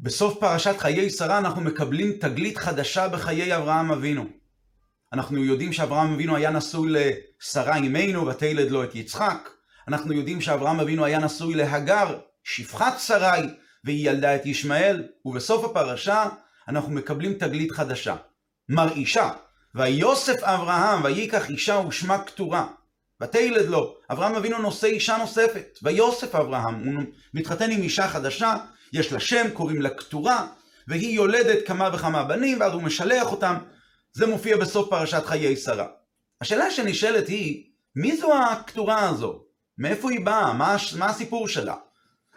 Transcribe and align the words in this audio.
בסוף 0.00 0.38
פרשת 0.40 0.78
חיי 0.78 1.10
שרה 1.10 1.38
אנחנו 1.38 1.60
מקבלים 1.60 2.12
תגלית 2.12 2.58
חדשה 2.58 3.08
בחיי 3.08 3.56
אברהם 3.56 3.92
אבינו. 3.92 4.26
אנחנו 5.12 5.44
יודעים 5.44 5.72
שאברהם 5.72 6.14
אבינו 6.14 6.36
היה 6.36 6.50
נשוי 6.50 6.90
לשרה 6.92 7.76
אימנו 7.76 8.26
ותלד 8.26 8.70
לו 8.70 8.84
את 8.84 8.94
יצחק. 8.94 9.48
אנחנו 9.88 10.12
יודעים 10.12 10.40
שאברהם 10.40 10.80
אבינו 10.80 11.04
היה 11.04 11.18
נשוי 11.18 11.54
להגר, 11.54 12.18
שפחת 12.44 13.00
שרי, 13.00 13.48
והיא 13.84 14.10
ילדה 14.10 14.36
את 14.36 14.46
ישמעאל. 14.46 15.04
ובסוף 15.24 15.64
הפרשה 15.64 16.28
אנחנו 16.68 16.92
מקבלים 16.92 17.32
תגלית 17.32 17.72
חדשה. 17.72 18.16
מרעישה, 18.68 19.30
ויוסף 19.74 20.42
אברהם 20.42 21.04
וייקח 21.04 21.50
אישה 21.50 21.78
ושמה 21.88 22.18
כתורה. 22.18 22.66
ותלד 23.22 23.68
לו, 23.68 23.94
אברהם 24.10 24.34
אבינו 24.34 24.58
נושא 24.58 24.86
אישה 24.86 25.16
נוספת, 25.16 25.78
ויוסף 25.82 26.34
אברהם, 26.34 26.74
הוא 26.84 27.02
מתחתן 27.34 27.70
עם 27.70 27.82
אישה 27.82 28.08
חדשה, 28.08 28.56
יש 28.92 29.12
לה 29.12 29.20
שם, 29.20 29.50
קוראים 29.52 29.82
לה 29.82 29.90
כתורה, 29.90 30.46
והיא 30.88 31.16
יולדת 31.16 31.66
כמה 31.66 31.90
וכמה 31.94 32.24
בנים, 32.24 32.60
ואז 32.60 32.72
הוא 32.72 32.82
משלח 32.82 33.32
אותם. 33.32 33.54
זה 34.12 34.26
מופיע 34.26 34.56
בסוף 34.56 34.90
פרשת 34.90 35.26
חיי 35.26 35.56
שרה. 35.56 35.86
השאלה 36.40 36.70
שנשאלת 36.70 37.28
היא, 37.28 37.64
מי 37.96 38.16
זו 38.16 38.34
הכתורה 38.34 39.08
הזו? 39.08 39.42
מאיפה 39.78 40.10
היא 40.10 40.26
באה? 40.26 40.52
מה, 40.52 40.76
מה 40.98 41.06
הסיפור 41.06 41.48
שלה? 41.48 41.74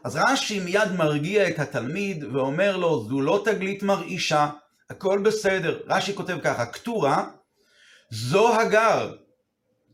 אז 0.03 0.15
רש"י 0.15 0.59
מיד 0.59 0.91
מרגיע 0.97 1.49
את 1.49 1.59
התלמיד 1.59 2.23
ואומר 2.23 2.77
לו, 2.77 3.07
זו 3.09 3.21
לא 3.21 3.41
תגלית 3.45 3.83
מרעישה, 3.83 4.49
הכל 4.89 5.19
בסדר. 5.19 5.79
רש"י 5.87 6.15
כותב 6.15 6.37
ככה, 6.43 6.65
כתורה 6.65 7.25
זו 8.11 8.59
הגר. 8.59 9.13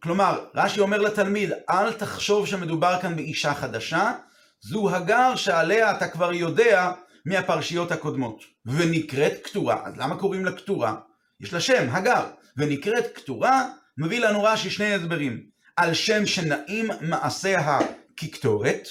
כלומר, 0.03 0.45
רש"י 0.55 0.79
אומר 0.79 0.97
לתלמיד, 0.97 1.51
אל 1.69 1.93
תחשוב 1.93 2.47
שמדובר 2.47 3.01
כאן 3.01 3.15
באישה 3.15 3.53
חדשה, 3.53 4.11
זו 4.61 4.95
הגר 4.95 5.35
שעליה 5.35 5.91
אתה 5.97 6.07
כבר 6.07 6.33
יודע 6.33 6.91
מהפרשיות 7.25 7.91
הקודמות. 7.91 8.43
ונקראת 8.65 9.33
כתורה, 9.43 9.81
אז 9.85 9.97
למה 9.97 10.15
קוראים 10.15 10.45
לה 10.45 10.51
כתורה? 10.51 10.95
יש 11.41 11.53
לה 11.53 11.59
שם, 11.59 11.87
הגר. 11.89 12.25
ונקראת 12.57 13.15
כתורה, 13.15 13.69
מביא 13.97 14.19
לנו 14.19 14.43
רש"י 14.43 14.69
שני 14.69 14.93
הסברים. 14.93 15.43
על 15.75 15.93
שם 15.93 16.25
שנעים 16.25 16.89
מעשיה 17.01 17.79
כקטורת, 18.17 18.87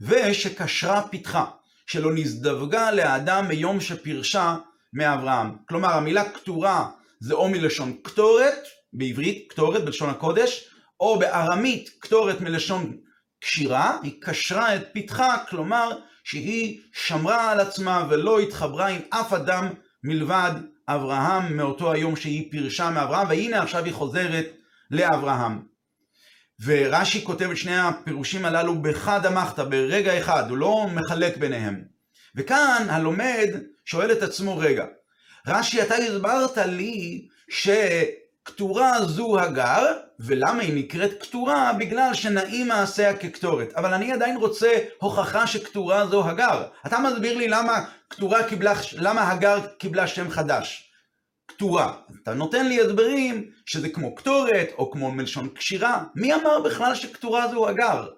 ושקשרה 0.00 1.08
פיתחה, 1.08 1.44
שלא 1.86 2.14
נזדווגה 2.14 2.92
לאדם 2.92 3.48
מיום 3.48 3.80
שפירשה 3.80 4.56
מאברהם. 4.92 5.56
כלומר, 5.68 5.90
המילה 5.90 6.30
כתורה 6.30 6.90
זה 7.20 7.34
או 7.34 7.48
מלשון 7.48 7.96
קטורת, 8.02 8.58
בעברית 8.92 9.46
קטורת 9.48 9.84
בלשון 9.84 10.10
הקודש, 10.10 10.68
או 11.00 11.18
בארמית 11.18 11.90
קטורת 11.98 12.40
מלשון 12.40 12.96
קשירה, 13.44 13.98
היא 14.02 14.12
קשרה 14.20 14.76
את 14.76 14.82
פיתחה, 14.92 15.36
כלומר 15.48 15.98
שהיא 16.24 16.80
שמרה 16.92 17.50
על 17.50 17.60
עצמה 17.60 18.06
ולא 18.10 18.38
התחברה 18.38 18.86
עם 18.86 19.00
אף 19.10 19.32
אדם 19.32 19.68
מלבד 20.04 20.50
אברהם 20.88 21.56
מאותו 21.56 21.92
היום 21.92 22.16
שהיא 22.16 22.50
פירשה 22.50 22.90
מאברהם, 22.90 23.28
והנה 23.28 23.62
עכשיו 23.62 23.84
היא 23.84 23.92
חוזרת 23.92 24.46
לאברהם. 24.90 25.62
ורש"י 26.64 27.24
כותב 27.24 27.50
את 27.50 27.56
שני 27.56 27.78
הפירושים 27.78 28.44
הללו 28.44 28.82
בחד 28.82 29.26
המחתא, 29.26 29.64
ברגע 29.64 30.18
אחד, 30.18 30.50
הוא 30.50 30.58
לא 30.58 30.86
מחלק 30.94 31.36
ביניהם. 31.36 31.84
וכאן 32.36 32.86
הלומד 32.90 33.48
שואל 33.84 34.12
את 34.12 34.22
עצמו, 34.22 34.58
רגע, 34.58 34.84
רש"י, 35.46 35.82
אתה 35.82 35.94
הסברת 35.94 36.56
לי 36.56 37.28
שכתורה 37.48 39.04
זו 39.04 39.40
הגר, 39.40 39.84
ולמה 40.26 40.62
היא 40.62 40.74
נקראת 40.74 41.22
כתורה? 41.22 41.72
בגלל 41.78 42.14
שנעים 42.14 42.68
מעשיה 42.68 43.16
כקטורת. 43.16 43.72
אבל 43.76 43.94
אני 43.94 44.12
עדיין 44.12 44.36
רוצה 44.36 44.78
הוכחה 44.98 45.46
שכתורה 45.46 46.06
זו 46.06 46.28
הגר. 46.28 46.64
אתה 46.86 46.98
מסביר 46.98 47.38
לי 47.38 47.48
למה 47.48 47.84
כתורה 48.10 48.48
קיבלה, 48.48 48.74
למה 48.92 49.30
הגר 49.30 49.58
קיבלה 49.78 50.06
שם 50.06 50.30
חדש. 50.30 50.90
כתורה. 51.48 51.92
אתה 52.22 52.34
נותן 52.34 52.66
לי 52.66 52.80
הסברים 52.80 53.50
שזה 53.66 53.88
כמו 53.88 54.14
קטורת, 54.14 54.68
או 54.78 54.90
כמו 54.90 55.10
מלשון 55.10 55.48
קשירה. 55.48 56.04
מי 56.14 56.34
אמר 56.34 56.60
בכלל 56.60 56.94
שכתורה 56.94 57.48
זו 57.48 57.68
הגר? 57.68 58.08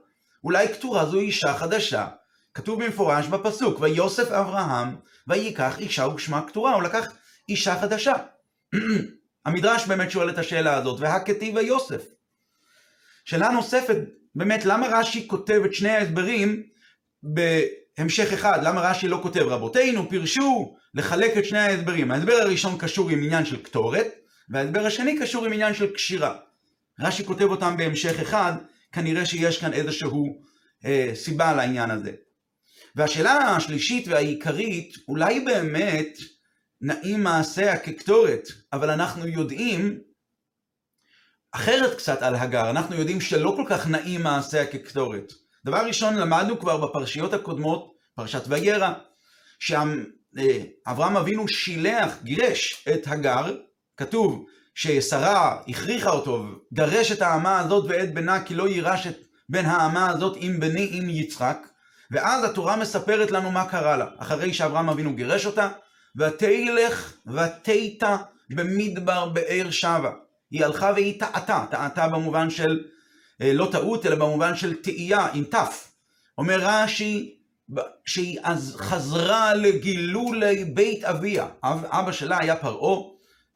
אולי 0.44 0.68
כתורה 0.68 1.06
זו 1.06 1.18
אישה 1.18 1.54
חדשה. 1.54 2.06
כתוב 2.54 2.84
במפורש 2.84 3.26
בפסוק, 3.26 3.80
ויוסף 3.80 4.32
אברהם, 4.32 4.96
וייקח 5.26 5.78
אישה 5.78 6.08
ושמה 6.08 6.42
כתורה. 6.48 6.74
הוא 6.74 6.82
לקח 6.82 7.08
אישה 7.48 7.80
חדשה. 7.80 8.14
המדרש 9.46 9.86
באמת 9.86 10.10
שואל 10.10 10.30
את 10.30 10.38
השאלה 10.38 10.74
הזאת, 10.74 11.00
והכתיב 11.00 11.56
היוסף. 11.56 12.02
שאלה 13.24 13.48
נוספת, 13.48 13.96
באמת, 14.34 14.64
למה 14.64 14.86
רש"י 14.90 15.28
כותב 15.28 15.62
את 15.64 15.74
שני 15.74 15.88
ההסברים 15.88 16.62
בהמשך 17.22 18.32
אחד? 18.32 18.58
למה 18.62 18.80
רש"י 18.80 19.08
לא 19.08 19.18
כותב 19.22 19.40
רבותינו 19.40 20.08
פירשו 20.08 20.76
לחלק 20.94 21.38
את 21.38 21.44
שני 21.44 21.58
ההסברים? 21.58 22.10
ההסבר 22.10 22.32
הראשון 22.32 22.78
קשור 22.78 23.10
עם 23.10 23.22
עניין 23.22 23.44
של 23.44 23.62
קטורת, 23.62 24.06
וההסבר 24.50 24.86
השני 24.86 25.18
קשור 25.18 25.44
עם 25.44 25.52
עניין 25.52 25.74
של 25.74 25.92
קשירה. 25.92 26.36
רש"י 27.00 27.24
כותב 27.24 27.44
אותם 27.44 27.76
בהמשך 27.76 28.20
אחד, 28.20 28.52
כנראה 28.92 29.26
שיש 29.26 29.58
כאן 29.58 29.72
איזשהו 29.72 30.42
אה, 30.84 31.10
סיבה 31.14 31.54
לעניין 31.54 31.90
הזה. 31.90 32.12
והשאלה 32.96 33.32
השלישית 33.32 34.08
והעיקרית, 34.08 34.94
אולי 35.08 35.40
באמת 35.40 36.18
נעים 36.80 37.22
מעשיה 37.22 37.78
כקטורת, 37.78 38.48
אבל 38.72 38.90
אנחנו 38.90 39.26
יודעים 39.26 39.98
אחרת 41.52 41.98
קצת 41.98 42.22
על 42.22 42.34
הגר, 42.34 42.70
אנחנו 42.70 42.96
יודעים 42.96 43.20
שלא 43.20 43.52
כל 43.56 43.64
כך 43.68 43.86
נעים 43.86 44.22
מעשיה 44.22 44.66
כקטורת. 44.66 45.32
דבר 45.64 45.86
ראשון, 45.86 46.16
למדנו 46.16 46.60
כבר 46.60 46.86
בפרשיות 46.86 47.34
הקודמות, 47.34 47.92
פרשת 48.14 48.42
וירא, 48.48 48.92
שאברהם 49.58 51.16
אבינו 51.16 51.48
שילח, 51.48 52.12
גירש 52.22 52.86
את 52.94 53.02
הגר, 53.06 53.56
כתוב 53.96 54.46
ששרה 54.74 55.60
הכריחה 55.68 56.10
אותו, 56.10 56.44
גרש 56.74 57.12
את 57.12 57.22
האמה 57.22 57.60
הזאת 57.60 57.84
ואת 57.88 58.14
בנה, 58.14 58.44
כי 58.44 58.54
לא 58.54 58.68
יירש 58.68 59.06
את 59.06 59.16
בן 59.48 59.64
האמה 59.64 60.10
הזאת 60.10 60.36
עם 60.40 60.60
בני 60.60 60.88
עם 60.92 61.10
יצחק, 61.10 61.66
ואז 62.10 62.44
התורה 62.44 62.76
מספרת 62.76 63.30
לנו 63.30 63.50
מה 63.50 63.68
קרה 63.68 63.96
לה, 63.96 64.06
אחרי 64.18 64.54
שאברהם 64.54 64.88
אבינו 64.88 65.14
גירש 65.14 65.46
אותה, 65.46 65.68
ותלך 66.16 67.12
ותיתה 67.26 68.16
במדבר 68.50 69.28
באר 69.28 69.70
שבע. 69.70 70.10
היא 70.50 70.64
הלכה 70.64 70.92
והיא 70.94 71.20
טעתה, 71.20 71.64
טעתה 71.70 72.08
במובן 72.08 72.50
של 72.50 72.84
אה, 73.42 73.52
לא 73.52 73.68
טעות, 73.72 74.06
אלא 74.06 74.16
במובן 74.16 74.56
של 74.56 74.74
תהייה 74.82 75.26
עם 75.34 75.44
תף. 75.44 75.92
אומר 76.38 76.58
רש"י 76.62 77.36
שהיא 78.06 78.38
אז 78.42 78.76
חזרה 78.78 79.54
לגילולי 79.54 80.64
בית 80.64 81.04
אביה. 81.04 81.46
אב, 81.64 81.84
אבא 81.84 82.12
שלה 82.12 82.38
היה 82.40 82.56
פרעה 82.56 83.02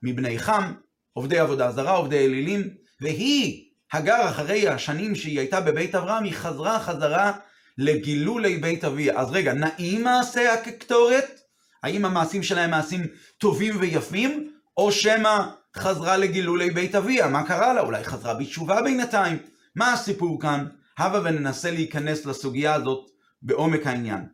מבני 0.02 0.38
חם, 0.38 0.72
עובדי 1.12 1.38
עבודה 1.38 1.72
זרה, 1.72 1.92
עובדי 1.92 2.26
אלילים, 2.26 2.68
והיא, 3.00 3.64
הגר 3.92 4.28
אחרי 4.28 4.68
השנים 4.68 5.14
שהיא 5.14 5.38
הייתה 5.38 5.60
בבית 5.60 5.94
אברהם, 5.94 6.24
היא 6.24 6.32
חזרה 6.32 6.80
חזרה 6.80 7.32
לגילולי 7.78 8.56
בית 8.56 8.84
אביה. 8.84 9.20
אז 9.20 9.30
רגע, 9.30 9.52
נעים 9.52 10.04
מעשיה 10.04 10.64
כקטורת? 10.64 11.39
האם 11.82 12.04
המעשים 12.04 12.42
שלהם 12.42 12.70
מעשים 12.70 13.06
טובים 13.38 13.76
ויפים, 13.80 14.52
או 14.76 14.92
שמא 14.92 15.46
חזרה 15.76 16.16
לגילולי 16.16 16.70
בית 16.70 16.94
אביה? 16.94 17.28
מה 17.28 17.46
קרה 17.46 17.72
לה? 17.72 17.80
אולי 17.80 18.04
חזרה 18.04 18.34
בתשובה 18.34 18.82
בינתיים? 18.82 19.38
מה 19.74 19.92
הסיפור 19.92 20.40
כאן? 20.40 20.66
הבה 20.98 21.20
וננסה 21.24 21.70
להיכנס 21.70 22.26
לסוגיה 22.26 22.74
הזאת 22.74 23.10
בעומק 23.42 23.86
העניין. 23.86 24.26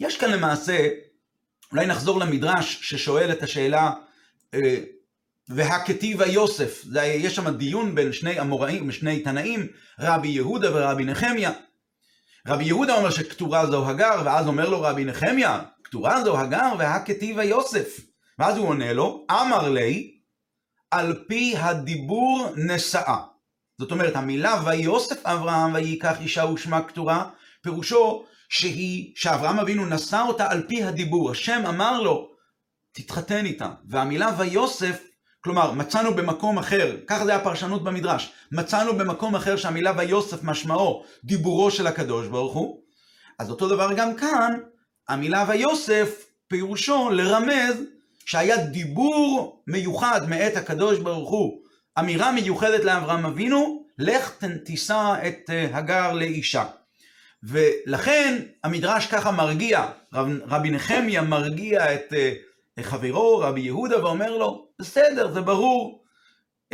יש 0.00 0.18
כאן 0.18 0.30
למעשה, 0.30 0.88
אולי 1.72 1.86
נחזור 1.86 2.20
למדרש 2.20 2.78
ששואל 2.82 3.32
את 3.32 3.42
השאלה, 3.42 3.92
אה, 4.54 4.84
והכתיב 5.48 6.22
היוסף, 6.22 6.82
זה, 6.82 7.04
יש 7.04 7.36
שם 7.36 7.56
דיון 7.56 7.94
בין 7.94 8.12
שני 8.12 8.40
אמוראים, 8.40 8.92
שני 8.92 9.22
תנאים, 9.22 9.66
רבי 9.98 10.28
יהודה 10.28 10.68
ורבי 10.74 11.04
נחמיה. 11.04 11.52
רבי 12.48 12.64
יהודה 12.64 12.96
אומר 12.96 13.10
שכתורה 13.10 13.66
זו 13.66 13.88
הגר, 13.88 14.22
ואז 14.24 14.46
אומר 14.46 14.68
לו 14.68 14.82
רבי 14.82 15.04
נחמיה, 15.04 15.60
כתורה 15.84 16.24
זו 16.24 16.40
הגר 16.40 16.72
והכתיב 16.78 17.38
היוסף. 17.38 18.00
ואז 18.38 18.56
הוא 18.56 18.68
עונה 18.68 18.92
לו, 18.92 19.26
אמר 19.30 19.68
לי, 19.70 20.18
על 20.90 21.24
פי 21.28 21.54
הדיבור 21.56 22.52
נשאה. 22.56 23.16
זאת 23.78 23.92
אומרת, 23.92 24.16
המילה 24.16 24.62
ויוסף 24.64 25.26
אברהם 25.26 25.74
וייקח 25.74 26.20
אישה 26.20 26.44
ושמה 26.46 26.82
כתורה, 26.82 27.30
פירושו 27.62 28.24
שהיא, 28.48 29.12
שאברהם 29.16 29.58
אבינו 29.58 29.86
נשא 29.86 30.24
אותה 30.28 30.50
על 30.50 30.62
פי 30.68 30.82
הדיבור. 30.82 31.30
השם 31.30 31.62
אמר 31.68 32.00
לו, 32.00 32.30
תתחתן 32.92 33.46
איתה. 33.46 33.70
והמילה 33.88 34.30
ויוסף, 34.38 35.04
כלומר, 35.44 35.72
מצאנו 35.72 36.14
במקום 36.14 36.58
אחר, 36.58 36.96
ככה 37.06 37.24
זה 37.24 37.34
הפרשנות 37.34 37.84
במדרש, 37.84 38.32
מצאנו 38.52 38.96
במקום 38.98 39.34
אחר 39.34 39.56
שהמילה 39.56 39.92
ויוסף 39.96 40.42
משמעו 40.42 41.04
דיבורו 41.24 41.70
של 41.70 41.86
הקדוש 41.86 42.26
ברוך 42.26 42.54
הוא. 42.54 42.80
אז 43.38 43.50
אותו 43.50 43.68
דבר 43.68 43.92
גם 43.96 44.14
כאן, 44.16 44.58
המילה 45.08 45.44
ויוסף 45.48 46.24
פירושו 46.48 47.10
לרמז 47.10 47.76
שהיה 48.26 48.56
דיבור 48.56 49.62
מיוחד 49.66 50.28
מאת 50.28 50.56
הקדוש 50.56 50.98
ברוך 50.98 51.30
הוא, 51.30 51.60
אמירה 51.98 52.32
מיוחדת 52.32 52.84
לאברהם 52.84 53.26
אבינו, 53.26 53.84
לך 53.98 54.44
תישא 54.64 55.14
את 55.28 55.50
אה, 55.50 55.68
הגר 55.72 56.12
לאישה. 56.12 56.64
ולכן 57.42 58.42
המדרש 58.64 59.06
ככה 59.06 59.30
מרגיע, 59.30 59.86
רב, 60.14 60.28
רבי 60.46 60.70
נחמיה 60.70 61.22
מרגיע 61.22 61.94
את 61.94 62.12
uh, 62.12 62.82
חברו, 62.82 63.38
רבי 63.38 63.60
יהודה, 63.60 64.04
ואומר 64.04 64.36
לו, 64.36 64.63
בסדר, 64.80 65.32
זה 65.32 65.40
ברור, 65.40 66.04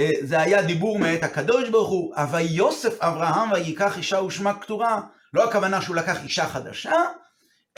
uh, 0.00 0.02
זה 0.23 0.41
היה 0.41 0.62
דיבור 0.62 0.99
מאת 0.99 1.23
הקדוש 1.23 1.69
ברוך 1.69 1.88
הוא, 1.88 2.14
אבל 2.17 2.41
יוסף 2.41 3.00
אברהם 3.00 3.52
וייקח 3.52 3.99
אישה 3.99 4.23
ושמה 4.23 4.61
כתורה, 4.61 5.00
לא 5.32 5.44
הכוונה 5.44 5.82
שהוא 5.82 5.97
לקח 5.97 6.23
אישה 6.23 6.49
חדשה, 6.49 7.02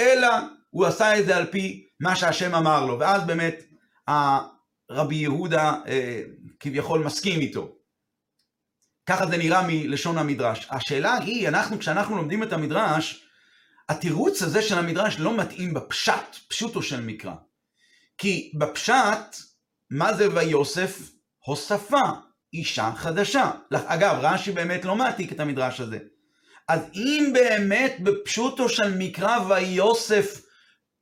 אלא 0.00 0.28
הוא 0.70 0.86
עשה 0.86 1.19
את 1.19 1.26
זה 1.26 1.36
על 1.36 1.46
פי 1.46 1.86
מה 2.00 2.16
שהשם 2.16 2.54
אמר 2.54 2.86
לו, 2.86 2.98
ואז 2.98 3.22
באמת 3.26 3.64
רבי 4.90 5.16
יהודה 5.16 5.74
uh, 5.84 5.88
כביכול 6.60 7.04
מסכים 7.04 7.40
איתו. 7.40 7.72
ככה 9.06 9.26
זה 9.26 9.36
נראה 9.36 9.62
מלשון 9.66 10.19
המדרש. 10.19 10.66
השאלה 10.70 11.14
היא, 11.14 11.48
אנחנו, 11.48 11.78
כשאנחנו 11.78 12.16
לומדים 12.16 12.42
את 12.42 12.52
המדרש, 12.52 13.26
התירוץ 13.88 14.42
הזה 14.42 14.62
של 14.62 14.78
המדרש 14.78 15.16
לא 15.19 15.36
מתאים 15.36 15.74
בפשט, 15.74 16.36
פשוטו 16.48 16.82
של 16.82 17.00
מקרא. 17.00 17.34
כי 18.19 18.52
בפשט, 18.58 19.36
מה 19.93 20.15
זה 20.15 20.29
ויוסף? 20.35 20.99
הוספה, 21.44 22.00
אישה 22.53 22.93
חדשה. 22.97 23.50
אגב, 23.73 24.19
רש"י 24.21 24.53
באמת 24.53 24.85
לא 24.85 24.97
מעתיק 24.97 25.33
את 25.33 25.41
המדרש 25.41 25.81
הזה. 25.81 25.99
אז 26.69 26.81
אם 26.94 27.31
באמת 27.35 27.97
בפשוטו 28.00 28.69
של 28.69 28.97
מקרא 28.97 29.39
ויוסף 29.49 30.43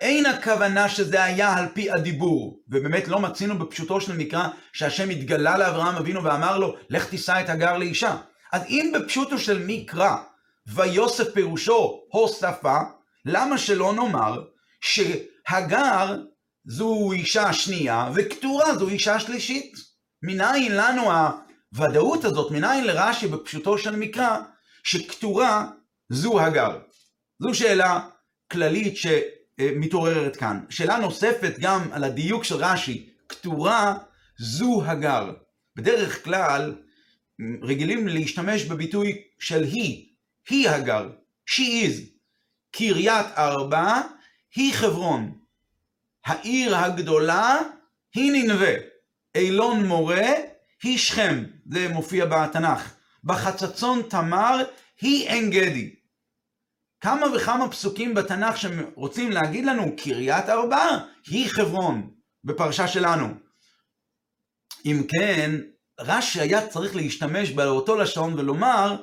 אין 0.00 0.26
הכוונה 0.26 0.88
שזה 0.88 1.24
היה 1.24 1.54
על 1.54 1.66
פי 1.74 1.90
הדיבור, 1.90 2.60
ובאמת 2.68 3.08
לא 3.08 3.20
מצינו 3.20 3.58
בפשוטו 3.58 4.00
של 4.00 4.16
מקרא 4.16 4.48
שהשם 4.72 5.10
התגלה 5.10 5.58
לאברהם 5.58 5.96
אבינו 5.96 6.24
ואמר 6.24 6.58
לו, 6.58 6.76
לך 6.90 7.08
תישא 7.08 7.40
את 7.40 7.48
הגר 7.48 7.78
לאישה. 7.78 8.16
אז 8.52 8.62
אם 8.68 8.92
בפשוטו 8.94 9.38
של 9.38 9.64
מקרא, 9.66 10.16
ויוסף 10.66 11.32
פירושו 11.34 12.00
הוספה, 12.08 12.78
למה 13.24 13.58
שלא 13.58 13.92
נאמר 13.92 14.44
שהגר 14.80 16.16
זו 16.70 17.12
אישה 17.12 17.52
שנייה 17.52 18.10
וכתורה 18.14 18.78
זו 18.78 18.88
אישה 18.88 19.20
שלישית? 19.20 19.72
מנין 20.22 20.76
לנו 20.76 21.02
הוודאות 21.72 22.24
הזאת, 22.24 22.52
מנין 22.52 22.84
לרש"י 22.84 23.28
בפשוטו 23.28 23.78
של 23.78 23.96
מקרא, 23.96 24.38
שכתורה 24.84 25.70
זו 26.08 26.40
הגר? 26.40 26.78
זו 27.42 27.54
שאלה 27.54 28.00
כללית 28.50 28.96
ש... 28.96 29.06
מתעוררת 29.60 30.36
כאן. 30.36 30.60
שאלה 30.70 30.98
נוספת 30.98 31.58
גם 31.60 31.92
על 31.92 32.04
הדיוק 32.04 32.44
של 32.44 32.54
רש"י, 32.54 33.10
כתורה 33.28 33.94
זו 34.38 34.82
הגר. 34.86 35.32
בדרך 35.76 36.24
כלל 36.24 36.74
רגילים 37.62 38.08
להשתמש 38.08 38.64
בביטוי 38.64 39.22
של 39.38 39.62
היא, 39.62 40.06
היא 40.48 40.68
הגר, 40.68 41.10
she 41.50 41.60
is. 41.60 42.00
קריית 42.72 43.26
ארבע 43.36 44.00
היא 44.54 44.74
חברון. 44.74 45.39
העיר 46.26 46.76
הגדולה 46.76 47.58
היא 48.14 48.32
ננבה. 48.32 48.74
אילון 49.34 49.86
מורה 49.86 50.32
היא 50.82 50.98
שכם, 50.98 51.44
זה 51.72 51.88
מופיע 51.88 52.26
בתנ"ך. 52.26 52.94
בחצצון 53.24 54.02
תמר 54.02 54.62
היא 55.00 55.28
עין 55.28 55.50
גדי. 55.50 55.94
כמה 57.00 57.26
וכמה 57.36 57.70
פסוקים 57.70 58.14
בתנ"ך 58.14 58.56
שרוצים 58.56 59.30
להגיד 59.30 59.64
לנו, 59.64 59.96
קריית 59.96 60.48
ארבע 60.48 60.98
היא 61.26 61.50
חברון, 61.50 62.10
בפרשה 62.44 62.88
שלנו. 62.88 63.26
אם 64.86 65.02
כן, 65.08 65.50
רש"י 66.00 66.40
היה 66.40 66.68
צריך 66.68 66.96
להשתמש 66.96 67.50
באותו 67.50 67.96
לשון 67.96 68.38
ולומר, 68.38 68.96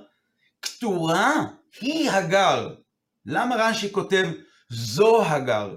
כתורה 0.62 1.34
היא 1.82 2.12
הגר. 2.12 2.76
למה 3.26 3.56
רש"י 3.56 3.92
כותב 3.92 4.26
זו 4.70 5.26
הגר? 5.26 5.76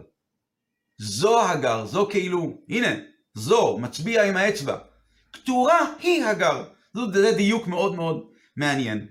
זו 1.03 1.41
הגר, 1.43 1.87
זו 1.87 2.09
כאילו, 2.11 2.59
הנה, 2.69 2.89
זו, 3.35 3.79
מצביע 3.79 4.25
עם 4.25 4.37
האצבע. 4.37 4.77
כתורה 5.33 5.79
היא 5.99 6.25
הגר. 6.25 6.65
זה 7.13 7.33
דיוק 7.33 7.67
מאוד 7.67 7.95
מאוד 7.95 8.25
מעניין. 8.57 9.07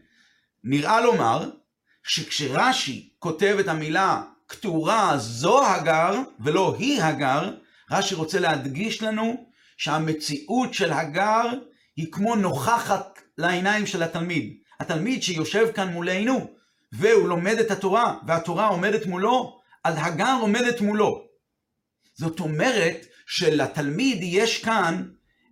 נראה 0.64 1.02
לומר 1.02 1.50
שכשרש"י 2.04 3.10
כותב 3.20 3.58
את 3.60 3.68
המילה 3.68 4.22
כתורה 4.48 5.18
זו 5.18 5.66
הגר 5.66 6.16
ולא 6.40 6.76
היא 6.80 7.02
הגר, 7.02 7.54
רש"י 7.92 8.16
רוצה 8.16 8.40
להדגיש 8.40 9.04
לנו 9.04 9.46
שהמציאות 9.78 10.74
של 10.74 10.94
הגר 10.94 11.46
היא 11.98 12.12
כמו 12.12 12.36
נוכחת 12.36 13.20
לעיניים 13.38 13.86
של 13.86 14.04
התלמיד. 14.04 14.54
התלמיד 14.80 15.24
שיושב 15.24 15.72
כאן 15.72 15.94
מולנו 15.94 16.54
והוא 16.92 17.30
לומד 17.30 17.58
את 17.60 17.72
התורה 17.72 18.18
והתורה 18.28 18.68
עומדת 18.68 19.06
מולו, 19.06 19.60
אז 19.84 19.96
הגר 19.98 20.38
עומדת 20.42 20.82
מולו. 20.82 21.29
זאת 22.20 22.40
אומרת 22.40 23.06
שלתלמיד 23.28 24.18
יש 24.22 24.64
כאן 24.64 25.04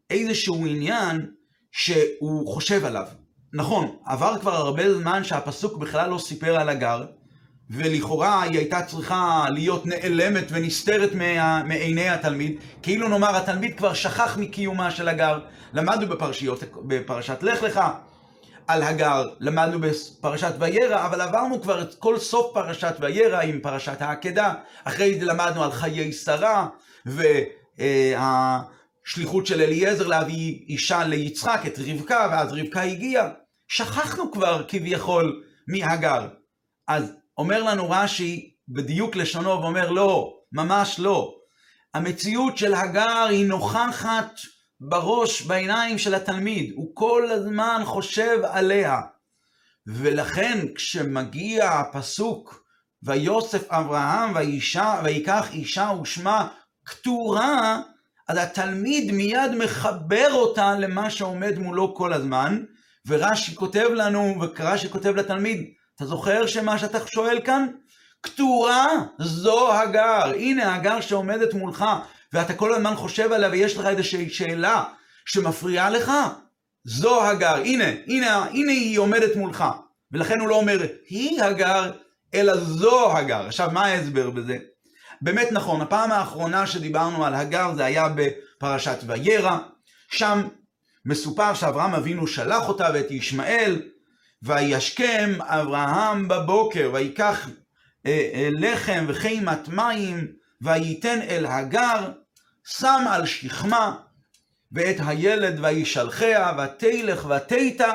איזשהו 0.09 0.65
עניין 0.65 1.25
שהוא 1.71 2.47
חושב 2.53 2.85
עליו. 2.85 3.05
נכון, 3.53 3.95
עבר 4.05 4.39
כבר 4.41 4.55
הרבה 4.55 4.93
זמן 4.93 5.23
שהפסוק 5.23 5.77
בכלל 5.77 6.09
לא 6.09 6.17
סיפר 6.17 6.59
על 6.59 6.69
הגר, 6.69 7.05
ולכאורה 7.69 8.41
היא 8.41 8.57
הייתה 8.57 8.81
צריכה 8.81 9.45
להיות 9.49 9.85
נעלמת 9.85 10.43
ונסתרת 10.49 11.13
מה, 11.13 11.63
מעיני 11.63 12.09
התלמיד, 12.09 12.55
כאילו 12.81 13.07
נאמר 13.07 13.35
התלמיד 13.35 13.77
כבר 13.77 13.93
שכח 13.93 14.37
מקיומה 14.37 14.91
של 14.91 15.07
הגר. 15.07 15.39
למדנו 15.73 16.07
בפרשיות, 16.07 16.63
בפרשת 16.87 17.43
לך 17.43 17.63
לך 17.63 17.81
על 18.67 18.83
הגר, 18.83 19.29
למדנו 19.39 19.79
בפרשת 19.79 20.53
וירא, 20.59 21.05
אבל 21.05 21.21
עברנו 21.21 21.61
כבר 21.61 21.81
את 21.81 21.95
כל 21.95 22.19
סוף 22.19 22.53
פרשת 22.53 22.95
וירא 22.99 23.41
עם 23.41 23.59
פרשת 23.59 24.01
העקדה, 24.01 24.53
אחרי 24.83 25.19
זה 25.19 25.25
למדנו 25.25 25.63
על 25.63 25.71
חיי 25.71 26.13
שרה, 26.13 26.67
וה... 27.05 28.59
שליחות 29.05 29.45
של 29.45 29.61
אליעזר 29.61 30.07
להביא 30.07 30.59
אישה 30.69 31.03
ליצחק, 31.03 31.61
את 31.67 31.79
רבקה, 31.79 32.27
ואז 32.31 32.53
רבקה 32.53 32.81
הגיעה. 32.81 33.29
שכחנו 33.67 34.31
כבר 34.31 34.63
כביכול 34.67 35.43
מהגר. 35.67 36.27
אז 36.87 37.13
אומר 37.37 37.63
לנו 37.63 37.89
רש"י 37.89 38.55
בדיוק 38.69 39.15
לשונו 39.15 39.49
ואומר 39.49 39.91
לא, 39.91 40.33
ממש 40.51 40.99
לא. 40.99 41.33
המציאות 41.93 42.57
של 42.57 42.73
הגר 42.73 43.25
היא 43.29 43.47
נוכחת 43.47 44.31
בראש, 44.81 45.41
בעיניים 45.41 45.97
של 45.97 46.15
התלמיד. 46.15 46.73
הוא 46.75 46.91
כל 46.95 47.31
הזמן 47.31 47.81
חושב 47.85 48.39
עליה. 48.43 49.01
ולכן 49.87 50.65
כשמגיע 50.75 51.71
הפסוק 51.71 52.63
ויוסף 53.03 53.71
אברהם 53.71 54.35
ואישה, 54.35 55.01
ויקח 55.03 55.47
אישה 55.53 55.91
ושמה 56.01 56.47
כתורה, 56.85 57.81
אז 58.27 58.37
התלמיד 58.37 59.11
מיד 59.11 59.51
מחבר 59.59 60.33
אותה 60.33 60.75
למה 60.79 61.09
שעומד 61.09 61.57
מולו 61.57 61.95
כל 61.95 62.13
הזמן, 62.13 62.63
ורש"י 63.07 63.55
כותב 63.55 63.87
לנו, 63.93 64.35
ורש"י 64.39 64.89
כותב 64.89 65.15
לתלמיד, 65.15 65.65
אתה 65.95 66.05
זוכר 66.05 66.45
שמה 66.45 66.79
שאתה 66.79 67.07
שואל 67.07 67.39
כאן? 67.45 67.67
כתורה 68.23 68.87
זו 69.19 69.73
הגר. 69.73 70.31
הנה 70.35 70.75
הגר 70.75 71.01
שעומדת 71.01 71.53
מולך, 71.53 71.85
ואתה 72.33 72.53
כל 72.53 72.73
הזמן 72.73 72.95
חושב 72.95 73.31
עליה 73.31 73.49
ויש 73.49 73.77
לך 73.77 73.85
איזושהי 73.85 74.29
שאלה 74.29 74.83
שמפריעה 75.25 75.89
לך? 75.89 76.11
זו 76.83 77.23
הגר. 77.23 77.55
הנה, 77.55 77.85
הנה, 78.07 78.45
הנה 78.45 78.71
היא 78.71 78.99
עומדת 78.99 79.35
מולך. 79.35 79.63
ולכן 80.11 80.39
הוא 80.39 80.49
לא 80.49 80.55
אומר, 80.55 80.79
היא 81.09 81.41
הגר, 81.41 81.91
אלא 82.33 82.57
זו 82.57 83.17
הגר. 83.17 83.47
עכשיו, 83.47 83.69
מה 83.71 83.85
ההסבר 83.85 84.29
בזה? 84.29 84.57
באמת 85.21 85.47
נכון, 85.51 85.81
הפעם 85.81 86.11
האחרונה 86.11 86.67
שדיברנו 86.67 87.25
על 87.25 87.33
הגר 87.33 87.73
זה 87.75 87.85
היה 87.85 88.07
בפרשת 88.15 88.97
וירא, 89.07 89.57
שם 90.11 90.47
מסופר 91.05 91.53
שאברהם 91.53 91.93
אבינו 91.93 92.27
שלח 92.27 92.67
אותה 92.67 92.89
ואת 92.93 93.11
ישמעאל, 93.11 93.81
וישכם 94.43 95.33
אברהם 95.41 96.27
בבוקר, 96.27 96.89
ויקח 96.93 97.49
אה, 98.05 98.29
אה, 98.33 98.49
לחם 98.51 99.05
וחימת 99.07 99.67
מים, 99.67 100.27
וייתן 100.61 101.21
אל 101.21 101.45
הגר, 101.45 102.11
שם 102.65 103.05
על 103.09 103.25
שכמה, 103.25 103.95
ואת 104.71 104.95
הילד 105.05 105.59
וישלחיה, 105.61 106.51
ותלך 106.57 107.25
ותיתה 107.25 107.93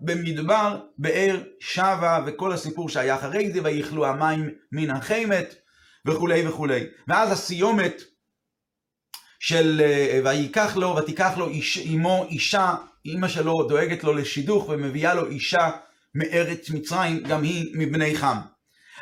במדבר 0.00 0.80
באר 0.98 1.40
שבה, 1.60 2.24
וכל 2.26 2.52
הסיפור 2.52 2.88
שהיה 2.88 3.16
אחרי 3.16 3.52
זה, 3.52 3.60
ויכלו 3.62 4.06
המים 4.06 4.50
מן 4.72 4.90
החימת. 4.90 5.54
וכולי 6.06 6.48
וכולי. 6.48 6.86
ואז 7.08 7.32
הסיומת 7.32 8.02
של 9.40 9.80
אה, 9.84 10.20
ויקח 10.24 10.76
לו 10.76 10.96
ותיקח 10.96 11.32
לו 11.36 11.48
איש, 11.48 11.78
אמו 11.78 12.26
אישה, 12.30 12.74
אימא 13.04 13.28
שלו 13.28 13.62
דואגת 13.68 14.04
לו 14.04 14.12
לשידוך 14.12 14.68
ומביאה 14.68 15.14
לו 15.14 15.26
אישה 15.26 15.70
מארץ 16.14 16.70
מצרים, 16.70 17.22
גם 17.22 17.42
היא 17.42 17.74
מבני 17.78 18.16
חם. 18.16 18.36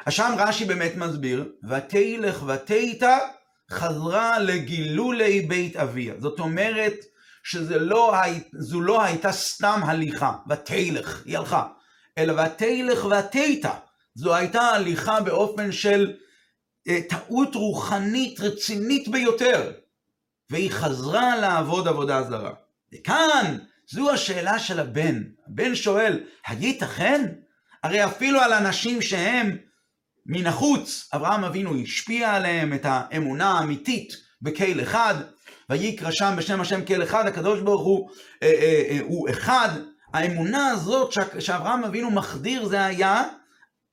אז 0.06 0.12
שם 0.12 0.34
רש"י 0.38 0.64
באמת 0.64 0.96
מסביר, 0.96 1.52
ותלך 1.68 2.42
ותיתה 2.46 3.18
חזרה 3.70 4.38
לגילולי 4.38 5.40
בית 5.40 5.76
אביה. 5.76 6.14
זאת 6.18 6.40
אומרת 6.40 6.94
שזו 7.44 7.78
לא, 7.78 8.14
לא 8.72 9.02
הייתה 9.02 9.32
סתם 9.32 9.80
הליכה, 9.84 10.32
ותלך, 10.50 11.22
היא 11.24 11.38
הלכה, 11.38 11.66
אלא 12.18 12.42
ותלך 12.42 13.04
ותיתה. 13.04 13.72
זו 14.14 14.34
הייתה 14.34 14.60
הליכה 14.60 15.20
באופן 15.20 15.72
של 15.72 16.12
אה, 16.88 16.98
טעות 17.08 17.54
רוחנית 17.54 18.40
רצינית 18.40 19.08
ביותר, 19.08 19.72
והיא 20.50 20.70
חזרה 20.70 21.36
לעבוד 21.36 21.88
עבודה 21.88 22.22
זרה. 22.22 22.52
וכאן, 22.94 23.58
זו 23.90 24.10
השאלה 24.10 24.58
של 24.58 24.80
הבן. 24.80 25.22
הבן 25.46 25.74
שואל, 25.74 26.20
הייתכן? 26.46 27.26
הרי 27.82 28.04
אפילו 28.04 28.40
על 28.40 28.52
אנשים 28.52 29.02
שהם 29.02 29.56
מן 30.26 30.46
החוץ, 30.46 31.08
אברהם 31.14 31.44
אבינו 31.44 31.82
השפיע 31.82 32.34
עליהם 32.34 32.72
את 32.72 32.80
האמונה 32.84 33.50
האמיתית 33.50 34.12
בקהיל 34.42 34.82
אחד, 34.82 35.14
ויקרא 35.70 36.10
שם 36.10 36.34
בשם 36.36 36.60
השם 36.60 36.84
קהיל 36.84 37.02
אחד, 37.02 37.26
הקדוש 37.26 37.60
ברוך 37.60 37.82
הוא 37.82 38.10
אה, 38.42 38.48
אה, 38.48 38.82
אה, 38.90 38.98
הוא 39.02 39.30
אחד. 39.30 39.68
האמונה 40.14 40.68
הזאת 40.70 41.12
שאברהם 41.38 41.84
אבינו 41.84 42.10
מחדיר 42.10 42.66
זה 42.66 42.84
היה, 42.84 43.24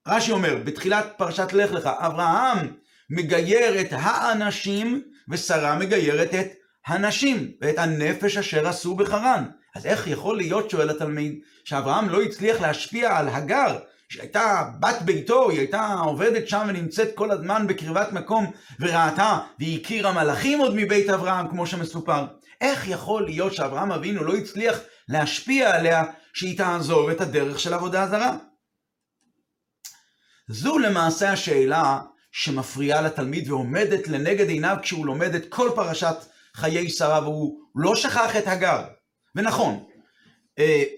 רש"י 0.08 0.32
אומר, 0.32 0.58
בתחילת 0.64 1.06
פרשת 1.18 1.54
לך 1.54 1.72
לך, 1.72 1.86
אברהם 1.86 2.74
מגייר 3.10 3.82
את 3.82 3.88
האנשים 3.92 5.02
ושרה 5.30 5.76
מגיירת 5.76 6.34
את 6.34 6.48
הנשים 6.88 7.52
ואת 7.62 7.78
הנפש 7.78 8.38
אשר 8.38 8.68
עשו 8.68 8.96
בחרן. 8.96 9.46
אז 9.76 9.86
איך 9.86 10.08
יכול 10.08 10.38
להיות, 10.38 10.70
שואל 10.70 10.90
התלמיד, 10.90 11.40
שאברהם 11.64 12.10
לא 12.10 12.22
הצליח 12.22 12.62
להשפיע 12.62 13.18
על 13.18 13.30
הגר, 13.30 13.78
שהייתה 14.10 14.64
בת 14.80 15.02
ביתו, 15.02 15.50
היא 15.50 15.60
הייתה 15.60 15.94
עובדת 15.94 16.48
שם 16.48 16.66
ונמצאת 16.70 17.16
כל 17.16 17.32
הזמן 17.32 17.68
בקרבת 17.68 18.12
מקום, 18.12 18.52
וראתה, 18.80 19.40
והיא 19.60 19.82
הכירה 19.82 20.12
מלאכים 20.12 20.60
עוד 20.60 20.76
מבית 20.76 21.10
אברהם, 21.10 21.50
כמו 21.50 21.68
שמסופר. 21.68 22.26
איך 22.62 22.88
יכול 22.88 23.26
להיות 23.26 23.54
שאברהם 23.54 23.92
אבינו 23.92 24.24
לא 24.24 24.36
הצליח 24.36 24.80
להשפיע 25.10 25.76
עליה, 25.76 26.04
שהיא 26.34 26.58
תעזוב 26.58 27.10
את 27.10 27.22
הדרך 27.22 27.60
של 27.60 27.74
עבודה 27.74 28.08
זרה? 28.08 28.38
זו 30.48 30.80
למעשה 30.80 31.32
השאלה 31.32 32.00
שמפריעה 32.32 33.02
לתלמיד 33.02 33.50
ועומדת 33.50 34.08
לנגד 34.08 34.50
עיניו 34.50 34.78
כשהוא 34.82 35.06
לומד 35.06 35.36
את 35.36 35.50
כל 35.50 35.70
פרשת 35.76 36.16
חיי 36.56 36.90
שרה, 36.90 37.24
והוא 37.24 37.60
לא 37.76 37.96
שכח 37.96 38.36
את 38.38 38.48
הגר. 38.48 38.84
ונכון, 39.36 39.84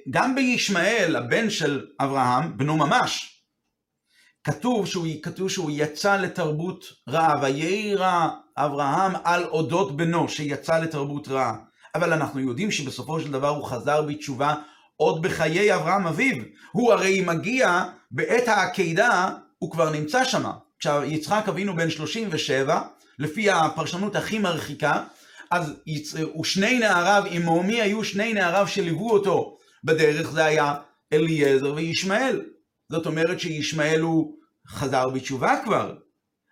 גם 0.10 0.36
בישמעאל, 0.36 1.16
הבן 1.16 1.50
של 1.50 1.86
אברהם, 2.00 2.58
בנו 2.58 2.78
ממש, 2.78 3.42
כתוב 4.44 4.86
שהוא, 4.86 5.08
כתוב 5.24 5.50
שהוא 5.50 5.72
יצא 5.74 6.18
לתרבות 6.18 6.86
רעה, 7.10 7.40
וירא 7.42 8.30
אברהם 8.58 9.12
על 9.24 9.44
אודות 9.44 9.98
בנו 9.98 10.30
שיצא 10.30 10.80
לתרבות 10.80 11.28
רעה. 11.28 11.56
אבל 11.96 12.14
אנחנו 12.14 12.40
יודעים 12.40 12.72
שבסופו 12.72 13.20
של 13.20 13.32
דבר 13.32 13.48
הוא 13.48 13.66
חזר 13.66 14.02
בתשובה 14.02 14.56
עוד 14.96 15.22
בחיי 15.22 15.76
אברהם 15.76 16.08
אביו. 16.08 16.36
הוא 16.72 16.94
הרי 16.94 17.22
מגיע 17.22 17.84
בעת 18.12 18.48
העקידה, 18.48 19.30
הוא 19.58 19.72
כבר 19.72 19.90
נמצא 19.90 20.24
שם. 20.24 20.52
כשיצחק 20.80 21.44
אבינו 21.50 21.76
בן 21.76 21.90
37, 21.90 22.82
לפי 23.20 23.50
הפרשנות 23.50 24.16
הכי 24.16 24.40
מרחיקה, 24.40 25.04
אז 25.52 25.74
ושני 26.40 26.80
נעריו 26.80 27.24
עמו, 27.32 27.64
מי 27.64 27.82
היו 27.82 28.04
שני 28.04 28.34
נעריו 28.34 28.68
שליוו 28.68 29.12
אותו 29.12 29.58
בדרך? 29.84 30.32
זה 30.32 30.46
היה 30.46 30.76
אליעזר 31.14 31.74
וישמעאל. 31.74 32.42
זאת 32.92 33.06
אומרת 33.06 33.40
שישמעאל 33.40 34.02
הוא 34.02 34.36
חזר 34.68 35.10
בתשובה 35.10 35.56
כבר. 35.64 35.96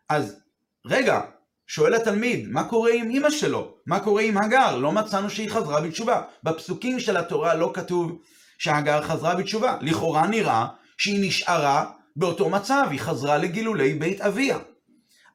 אז 0.09 0.39
רגע, 0.85 1.21
שואל 1.67 1.93
התלמיד, 1.93 2.47
מה 2.49 2.63
קורה 2.63 2.91
עם 2.93 3.09
אמא 3.11 3.29
שלו? 3.29 3.75
מה 3.85 3.99
קורה 3.99 4.21
עם 4.21 4.37
הגר? 4.37 4.77
לא 4.77 4.91
מצאנו 4.91 5.29
שהיא 5.29 5.49
חזרה 5.49 5.81
בתשובה. 5.81 6.21
בפסוקים 6.43 6.99
של 6.99 7.17
התורה 7.17 7.55
לא 7.55 7.71
כתוב 7.73 8.21
שהגר 8.57 9.01
חזרה 9.01 9.35
בתשובה. 9.35 9.77
לכאורה 9.81 10.27
נראה 10.27 10.67
שהיא 10.97 11.27
נשארה 11.27 11.91
באותו 12.15 12.49
מצב, 12.49 12.87
היא 12.91 12.99
חזרה 12.99 13.37
לגילולי 13.37 13.93
בית 13.93 14.21
אביה. 14.21 14.57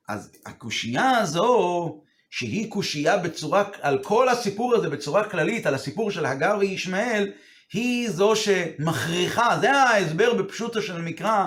אז 0.09 0.33
הקושייה 0.47 1.19
הזו 1.19 2.01
שהיא 2.37 2.71
קושייה 2.71 3.17
בצורה, 3.17 3.65
על 3.81 3.99
כל 4.03 4.29
הסיפור 4.29 4.75
הזה 4.75 4.91
בצורה 4.91 5.25
כללית, 5.25 5.67
על 5.67 5.75
הסיפור 5.75 6.11
של 6.11 6.27
הגר 6.27 6.57
וישמעאל, 6.61 7.33
היא 7.73 8.11
זו 8.11 8.37
שמכריחה, 8.37 9.59
זה 9.61 9.73
ההסבר 9.73 10.35
בפשוטו 10.35 10.83
של 10.83 11.01
מקרא, 11.01 11.47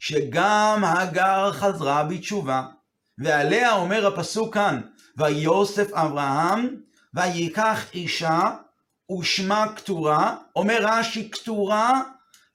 שגם 0.00 0.82
הגר 0.86 1.52
חזרה 1.52 2.04
בתשובה, 2.04 2.62
ועליה 3.18 3.72
אומר 3.72 4.06
הפסוק 4.06 4.54
כאן, 4.54 4.80
ויוסף 5.16 5.92
אברהם, 5.92 6.68
ויקח 7.14 7.84
אישה, 7.94 8.40
ושמה 9.18 9.66
כתורה, 9.76 10.36
אומר 10.56 10.78
רש"י 10.80 11.30
כתורה, 11.30 12.02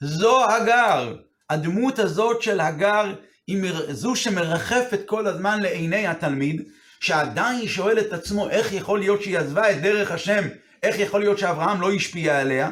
זו 0.02 0.46
הגר. 0.50 1.16
הדמות 1.50 2.00
הזאת 2.00 2.42
של 2.42 2.60
הגר 2.60 3.14
היא 3.48 3.72
זו 3.90 4.16
שמרחפת 4.16 5.00
כל 5.06 5.28
הזמן 5.28 5.60
לעיני 5.62 6.08
התלמיד, 6.08 6.62
שעדיין 7.00 7.68
שואל 7.68 8.00
את 8.00 8.14
עצמו 8.14 8.50
איך 8.50 8.74
יכול 8.74 9.00
להיות 9.00 9.22
שהיא 9.22 9.38
עזבה 9.38 9.72
את 9.72 9.82
דרך 9.82 10.12
השם, 10.12 10.48
איך 10.84 11.00
יכול 11.00 11.20
להיות 11.20 11.38
שאברהם 11.38 11.82
לא 11.82 11.92
השפיע 11.92 12.40
עליה? 12.40 12.72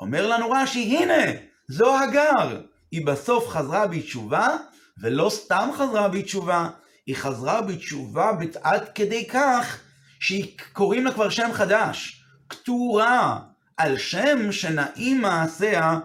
אומר 0.00 0.26
לנו 0.26 0.50
רש"י, 0.50 0.96
הנה, 0.96 1.32
זו 1.68 1.98
הגר. 1.98 2.60
היא 2.90 3.06
בסוף 3.06 3.48
חזרה 3.48 3.86
בתשובה, 3.86 4.56
ולא 5.02 5.30
סתם 5.30 5.68
חזרה 5.74 6.08
בתשובה, 6.08 6.68
היא 7.06 7.16
חזרה 7.16 7.62
בתשובה 7.62 8.32
עד 8.62 8.88
כדי 8.94 9.28
כך 9.28 9.80
שקוראים 10.20 11.04
לה 11.04 11.12
כבר 11.12 11.30
שם 11.30 11.50
חדש, 11.52 12.24
כתורה, 12.48 13.38
על 13.76 13.98
שם 13.98 14.52
שנעים 14.52 15.20
מעשיה 15.20 15.98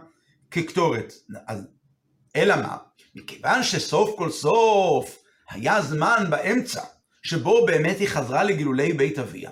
כקטורת. 0.51 1.13
אז 1.48 1.68
אלא 2.36 2.56
מה? 2.56 2.77
מכיוון 3.15 3.63
שסוף 3.63 4.10
כל 4.18 4.32
סוף 4.32 5.24
היה 5.50 5.82
זמן 5.82 6.25
באמצע 6.30 6.82
שבו 7.24 7.66
באמת 7.66 8.00
היא 8.00 8.08
חזרה 8.08 8.44
לגילולי 8.44 8.94
בית 8.94 9.20
אביה. 9.20 9.51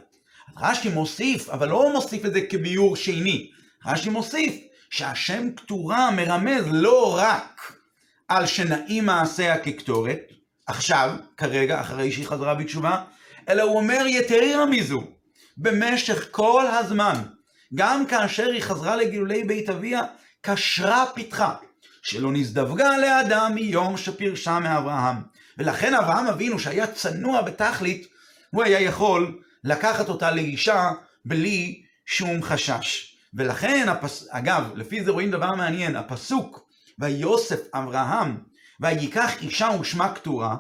רש"י 0.58 0.90
מוסיף, 0.90 1.50
אבל 1.50 1.70
לא 1.70 1.94
מוסיף 1.94 2.26
את 2.26 2.34
זה 2.34 2.42
כביור 2.42 2.96
שני, 2.96 3.52
רש"י 3.86 4.10
מוסיף 4.10 4.56
שהשם 4.90 5.48
כתורה 5.56 6.12
מרמז 6.12 6.64
לא 6.72 7.18
רק 7.18 7.74
על 8.28 8.46
שנעים 8.46 9.06
מעשיה 9.06 9.58
כקטורת, 9.58 10.20
עכשיו, 10.68 11.16
כרגע, 11.38 11.82
אחרי 11.82 12.12
שהיא 12.12 12.28
חזרה 12.28 12.56
בתשובה, 12.56 13.04
אלא 13.50 13.64
הוא 13.64 13.78
אומר 13.78 14.04
יתרה 14.08 14.66
מזו, 14.66 15.04
במשך 15.58 16.28
כל 16.32 16.68
הזמן, 16.68 17.14
גם 17.76 18.06
כאשר 18.06 18.50
היא 18.52 18.62
חזרה 18.62 18.96
לגילולי 18.96 19.44
בית 19.44 19.70
אביה, 19.70 20.02
קשרה 20.42 21.06
פתחה, 21.16 21.56
שלא 22.02 22.32
נזדווגה 22.32 22.98
לאדם 22.98 23.52
מיום 23.56 23.98
שפירשה 23.98 24.60
מאברהם. 24.60 25.16
ולכן 25.60 25.94
אברהם 25.94 26.28
אבינו, 26.28 26.60
שהיה 26.60 26.88
צנוע 26.88 27.42
בתכלית, 27.42 28.08
הוא 28.50 28.64
היה 28.64 28.80
יכול 28.80 29.42
לקחת 29.64 30.10
אותה 30.10 30.32
לאישה 30.32 30.92
בלי 31.26 31.84
שום 32.06 32.44
חשש. 32.44 33.16
ולכן, 33.34 33.90
הפס... 33.90 34.28
אגב, 34.30 34.72
לפי 34.76 35.04
זה 35.04 35.12
רואים 35.12 35.32
דבר 35.32 35.56
מעניין, 35.56 35.96
הפסוק, 35.96 36.70
ויוסף 37.00 37.60
אברהם, 37.74 38.38
וייקח 38.80 39.42
אישה 39.42 39.70
ושמה 39.80 40.16
כתורה, 40.16 40.56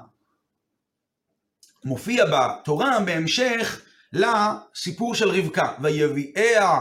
מופיע 1.86 2.26
בתורה 2.26 3.00
בהמשך 3.00 3.82
לסיפור 4.14 5.16
של 5.16 5.30
רבקה, 5.30 5.74
ויביאיה 5.82 6.72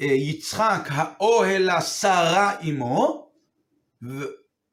אה, 0.00 0.06
יצחק 0.06 0.88
האוהל 0.90 1.76
לשרה 1.76 2.56
עמו, 2.60 3.30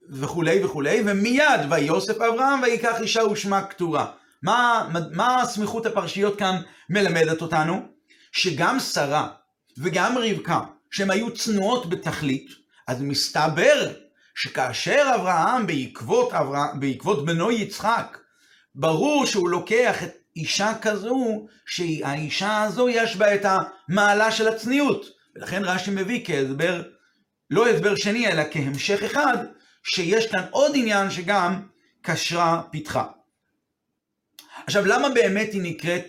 וכולי 0.10 0.64
וכולי, 0.64 1.02
ומיד 1.06 1.62
ויוסף 1.70 2.22
אברהם 2.22 2.62
ויקח 2.62 3.02
אישה 3.02 3.24
ושמה 3.24 3.62
כתורה. 3.62 4.06
מה, 4.44 4.90
מה 5.12 5.42
סמיכות 5.46 5.86
הפרשיות 5.86 6.40
כאן 6.40 6.62
מלמדת 6.90 7.42
אותנו? 7.42 7.82
שגם 8.32 8.80
שרה 8.80 9.28
וגם 9.78 10.18
רבקה, 10.18 10.60
שהן 10.92 11.12
היו 11.12 11.34
צנועות 11.34 11.90
בתכלית, 11.90 12.48
אז 12.88 13.02
מסתבר 13.02 13.94
שכאשר 14.36 15.12
אברהם 15.16 15.68
בעקבות, 15.68 16.34
אברהם, 16.34 16.80
בעקבות 16.80 17.26
בנו 17.26 17.52
יצחק, 17.52 18.18
ברור 18.76 19.26
שהוא 19.26 19.50
לוקח 19.50 20.04
את 20.04 20.12
אישה 20.36 20.74
כזו, 20.82 21.48
שהאישה 21.66 22.64
הזו 22.64 22.90
יש 22.90 23.16
בה 23.16 23.36
את 23.36 23.46
המעלה 23.46 24.32
של 24.32 24.48
הצניעות. 24.48 25.06
ולכן 25.36 25.62
רש"י 25.66 25.92
מביא 25.92 26.26
כהסבר, 26.26 26.84
לא 27.50 27.70
הסבר 27.70 27.96
שני, 27.96 28.28
אלא 28.28 28.44
כהמשך 28.52 29.04
אחד, 29.04 29.38
שיש 29.90 30.28
כאן 30.28 30.46
עוד 30.52 30.72
עניין 30.76 31.12
שגם 31.12 31.68
קשרה 32.02 32.62
פיתחה. 32.72 33.06
עכשיו, 34.66 34.86
למה 34.86 35.10
באמת 35.10 35.54
היא 35.54 35.62
נקראת, 35.62 36.06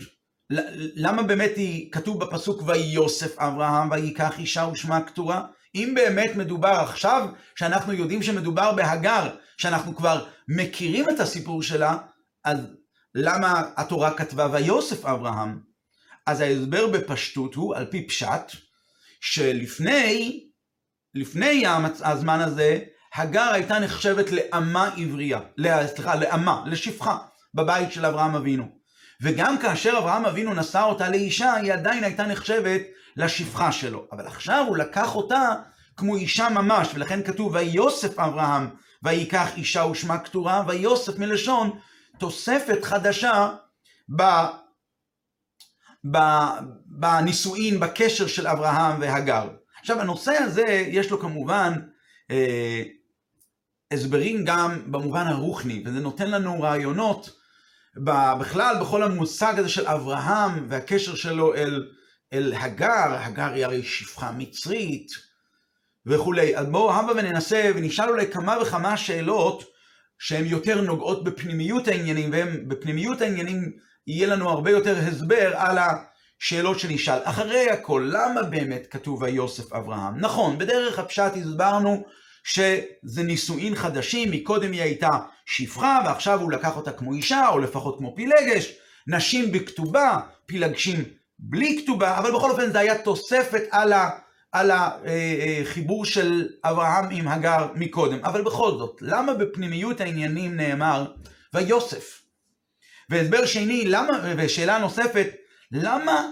למה 0.95 1.23
באמת 1.23 1.53
היא, 1.57 1.93
כתוב 1.93 2.25
בפסוק 2.25 2.63
ויוסף 2.67 3.39
אברהם 3.39 3.91
ויקח 3.91 4.39
אישה 4.39 4.69
ושמה 4.73 5.01
כתורה? 5.01 5.47
אם 5.75 5.93
באמת 5.95 6.37
מדובר 6.37 6.69
עכשיו, 6.69 7.29
שאנחנו 7.55 7.93
יודעים 7.93 8.23
שמדובר 8.23 8.73
בהגר, 8.73 9.37
שאנחנו 9.57 9.97
כבר 9.97 10.27
מכירים 10.49 11.11
את 11.11 11.21
הסיפור 11.21 11.63
שלה, 11.63 11.99
אז 12.45 12.59
למה 13.15 13.63
התורה 13.77 14.15
כתבה 14.15 14.49
ויוסף 14.53 15.05
אברהם? 15.05 15.61
אז 16.27 16.41
ההסבר 16.41 16.87
בפשטות 16.87 17.55
הוא, 17.55 17.77
על 17.77 17.87
פי 17.91 18.07
פשט, 18.07 18.53
שלפני 19.21 20.45
לפני 21.15 21.65
הזמן 22.05 22.41
הזה, 22.41 22.79
הגר 23.15 23.51
הייתה 23.53 23.79
נחשבת 23.79 24.31
לאמה 24.31 24.91
עברייה, 24.97 25.41
סליחה, 25.87 26.15
לאמה, 26.15 26.63
לשפחה, 26.67 27.19
בבית 27.55 27.93
של 27.93 28.07
אברהם 28.07 28.35
אבינו. 28.35 28.69
וגם 29.23 29.59
כאשר 29.59 29.99
אברהם 29.99 30.27
אבינו 30.27 30.55
נשא 30.55 30.83
אותה 30.83 31.09
לאישה, 31.09 31.55
היא 31.55 31.73
עדיין 31.73 32.05
הייתה 32.05 32.27
נחשבת 32.27 32.81
לשפחה 33.17 33.73
שלו. 33.73 34.07
אבל 34.13 34.27
עכשיו 34.27 34.65
הוא 34.69 34.77
לקח 34.77 35.15
אותה 35.15 35.55
כמו 35.97 36.17
אישה 36.17 36.49
ממש, 36.49 36.89
ולכן 36.95 37.23
כתוב, 37.23 37.55
ויוסף 37.55 38.19
אברהם, 38.19 38.69
ויקח 39.03 39.57
אישה 39.57 39.85
ושמה 39.85 40.19
כתורה, 40.19 40.63
ויוסף 40.69 41.19
מלשון 41.19 41.79
תוספת 42.19 42.85
חדשה 42.85 43.49
ב... 44.17 44.23
בנישואין, 46.87 47.81
בקשר 47.81 48.27
של 48.27 48.47
אברהם 48.47 49.01
והגר. 49.01 49.49
עכשיו, 49.81 50.01
הנושא 50.01 50.33
הזה, 50.33 50.85
יש 50.89 51.11
לו 51.11 51.21
כמובן 51.21 51.73
אה, 52.31 52.83
הסברים 53.93 54.45
גם 54.45 54.83
במובן 54.87 55.27
הרוחני, 55.27 55.83
וזה 55.87 56.01
נותן 56.01 56.31
לנו 56.31 56.63
רעיונות 56.63 57.31
בכלל, 58.41 58.77
בכל 58.81 59.03
המושג 59.03 59.55
הזה 59.59 59.69
של 59.69 59.87
אברהם 59.87 60.67
והקשר 60.69 61.15
שלו 61.15 61.55
אל, 61.55 61.89
אל 62.33 62.53
הגר, 62.57 63.17
הגר 63.19 63.53
היא 63.53 63.65
הרי 63.65 63.83
שפחה 63.83 64.33
מצרית 64.33 65.11
וכולי. 66.07 66.57
אז 66.57 66.67
בואו 66.67 66.93
הבה 66.93 67.13
וננסה 67.13 67.71
ונשאל 67.75 68.09
אולי 68.09 68.27
כמה 68.33 68.59
וכמה 68.63 68.97
שאלות 68.97 69.65
שהן 70.19 70.45
יותר 70.45 70.81
נוגעות 70.81 71.25
בפנימיות 71.25 71.89
העניינים, 71.89 72.33
והן 72.33 72.69
בפנימיות 72.69 73.21
העניינים 73.21 73.73
יהיה 74.07 74.27
לנו 74.27 74.51
הרבה 74.51 74.71
יותר 74.71 74.97
הסבר 74.99 75.57
על 75.57 75.79
השאלות 75.79 76.79
שנשאל. 76.79 77.19
אחרי 77.25 77.71
הכל, 77.71 78.11
למה 78.13 78.43
באמת 78.43 78.87
כתוב 78.91 79.25
היוסף 79.25 79.73
אברהם? 79.73 80.21
נכון, 80.21 80.59
בדרך 80.59 80.99
הפשט 80.99 81.33
הסברנו 81.37 82.05
שזה 82.49 83.23
נישואין 83.23 83.75
חדשים, 83.75 84.31
מקודם 84.31 84.73
היא 84.73 84.83
הייתה 84.83 85.09
שפחה 85.47 86.01
ועכשיו 86.05 86.41
הוא 86.41 86.53
לקח 86.53 86.77
אותה 86.77 86.93
כמו 86.93 87.13
אישה, 87.13 87.49
או 87.49 87.59
לפחות 87.59 87.99
כמו 87.99 88.15
פילגש, 88.17 88.73
נשים 89.07 89.53
בכתובה, 89.53 90.21
פילגשים 90.47 91.05
בלי 91.39 91.83
כתובה, 91.83 92.19
אבל 92.19 92.33
בכל 92.33 92.51
אופן 92.51 92.73
זה 92.73 92.79
היה 92.79 92.99
תוספת 92.99 93.63
על, 93.71 93.93
על 94.53 94.71
החיבור 94.71 96.05
של 96.05 96.49
אברהם 96.65 97.05
עם 97.11 97.29
הגר 97.29 97.67
מקודם. 97.75 98.25
אבל 98.25 98.43
בכל 98.43 98.71
זאת, 98.71 98.99
למה 99.01 99.35
בפנימיות 99.35 100.01
העניינים 100.01 100.57
נאמר 100.57 101.13
ויוסף? 101.55 102.23
והסבר 103.11 103.47
שני, 103.47 103.85
למה, 103.87 104.35
ושאלה 104.37 104.79
נוספת, 104.79 105.29
למה 105.73 106.29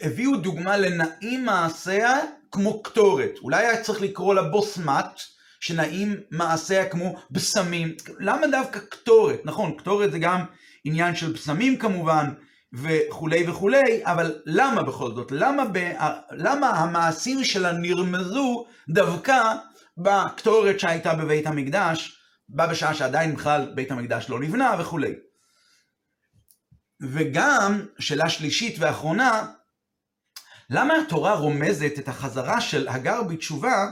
הביאו 0.00 0.36
דוגמה 0.36 0.76
לנעים 0.76 1.44
מעשיה 1.44 2.18
כמו 2.50 2.82
קטורת? 2.82 3.38
אולי 3.42 3.66
היה 3.66 3.82
צריך 3.82 4.00
לקרוא 4.00 4.34
לה 4.34 4.42
בוסמת, 4.42 5.35
שנעים 5.60 6.16
מעשיה 6.30 6.88
כמו 6.88 7.16
בשמים. 7.30 7.94
למה 8.18 8.46
דווקא 8.46 8.78
קטורת? 8.78 9.40
נכון, 9.44 9.76
קטורת 9.78 10.12
זה 10.12 10.18
גם 10.18 10.44
עניין 10.84 11.16
של 11.16 11.32
בשמים 11.32 11.78
כמובן, 11.78 12.32
וכולי 12.72 13.50
וכולי, 13.50 14.00
אבל 14.04 14.42
למה 14.46 14.82
בכל 14.82 15.14
זאת? 15.14 15.32
למה, 15.32 15.64
ב, 15.72 15.92
למה 16.30 16.70
המעשים 16.70 17.44
שלה 17.44 17.72
נרמזו 17.72 18.66
דווקא 18.88 19.54
בקטורת 19.98 20.80
שהייתה 20.80 21.14
בבית 21.14 21.46
המקדש, 21.46 22.20
בה 22.48 22.66
בשעה 22.66 22.94
שעדיין 22.94 23.34
בכלל 23.34 23.72
בית 23.74 23.90
המקדש 23.90 24.30
לא 24.30 24.40
נבנה 24.40 24.76
וכולי. 24.78 25.14
וגם, 27.02 27.86
שאלה 27.98 28.28
שלישית 28.28 28.76
ואחרונה, 28.78 29.46
למה 30.70 30.94
התורה 31.06 31.34
רומזת 31.34 31.92
את 31.98 32.08
החזרה 32.08 32.60
של 32.60 32.88
הגר 32.88 33.22
בתשובה 33.22 33.86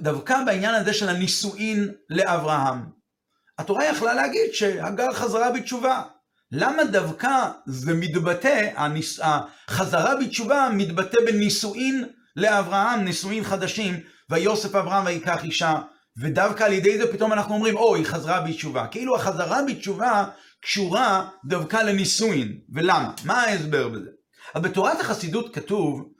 דווקא 0.00 0.44
בעניין 0.46 0.74
הזה 0.74 0.94
של 0.94 1.08
הנישואין 1.08 1.88
לאברהם. 2.10 2.84
התורה 3.58 3.84
יכלה 3.84 4.14
להגיד 4.14 4.52
שהגר 4.52 5.12
חזרה 5.12 5.50
בתשובה. 5.52 6.02
למה 6.52 6.84
דווקא 6.84 7.50
זה 7.66 7.94
מתבטא, 7.94 8.70
החזרה 9.68 10.16
בתשובה 10.16 10.68
מתבטא 10.72 11.18
בנישואין 11.26 12.04
לאברהם, 12.36 13.04
נישואין 13.04 13.44
חדשים, 13.44 14.00
ויוסף 14.30 14.74
אברהם 14.74 15.06
ויקח 15.06 15.44
אישה, 15.44 15.78
ודווקא 16.20 16.64
על 16.64 16.72
ידי 16.72 16.98
זה 16.98 17.12
פתאום 17.12 17.32
אנחנו 17.32 17.54
אומרים, 17.54 17.76
או, 17.76 17.94
היא 17.94 18.06
חזרה 18.06 18.40
בתשובה. 18.40 18.86
כאילו 18.86 19.16
החזרה 19.16 19.60
בתשובה 19.68 20.24
קשורה 20.62 21.28
דווקא 21.44 21.76
לנישואין. 21.76 22.58
ולמה? 22.74 23.12
מה 23.24 23.42
ההסבר 23.42 23.88
בזה? 23.88 24.10
אז 24.54 24.62
בתורת 24.62 25.00
החסידות 25.00 25.54
כתוב 25.54 26.12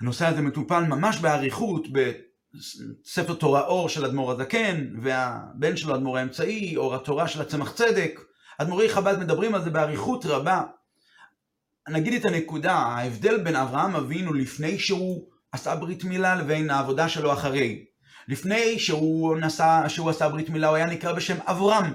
הנושא 0.00 0.26
הזה 0.26 0.42
מטופל 0.42 0.84
ממש 0.84 1.18
באריכות 1.18 1.86
בספר 1.92 3.34
תורה 3.34 3.60
אור 3.60 3.88
של 3.88 4.04
אדמו"ר 4.04 4.32
הזקן, 4.32 4.86
והבן 5.02 5.76
שלו 5.76 5.94
אדמו"ר 5.94 6.18
האמצעי, 6.18 6.76
אור 6.76 6.94
התורה 6.94 7.28
של 7.28 7.40
הצמח 7.40 7.72
צדק. 7.72 8.20
אדמו"רי 8.58 8.88
חב"ד 8.88 9.18
מדברים 9.18 9.54
על 9.54 9.64
זה 9.64 9.70
באריכות 9.70 10.26
רבה. 10.26 10.62
נגיד 11.88 12.14
את 12.14 12.24
הנקודה, 12.24 12.72
ההבדל 12.72 13.42
בין 13.42 13.56
אברהם 13.56 13.96
אבינו 13.96 14.32
לפני 14.32 14.78
שהוא 14.78 15.28
עשה 15.52 15.76
ברית 15.76 16.04
מילה 16.04 16.36
לבין 16.36 16.70
העבודה 16.70 17.08
שלו 17.08 17.32
אחרי. 17.32 17.84
לפני 18.28 18.78
שהוא, 18.78 19.36
נסע, 19.36 19.88
שהוא 19.88 20.10
עשה 20.10 20.28
ברית 20.28 20.48
מילה 20.48 20.68
הוא 20.68 20.76
היה 20.76 20.86
נקרא 20.86 21.12
בשם 21.12 21.36
אברהם. 21.46 21.92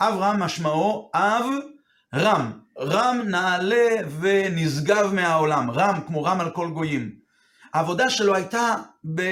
אברהם 0.00 0.42
משמעו 0.42 1.10
אב 1.14 1.44
רם. 2.14 2.52
רם 2.78 3.20
נעלה 3.24 3.96
ונשגב 4.20 5.10
מהעולם. 5.14 5.70
רם 5.70 6.00
כמו 6.06 6.24
רם 6.24 6.40
על 6.40 6.50
כל 6.50 6.70
גויים. 6.70 7.23
העבודה 7.74 8.10
שלו 8.10 8.34
הייתה 8.34 8.74
ב... 9.14 9.22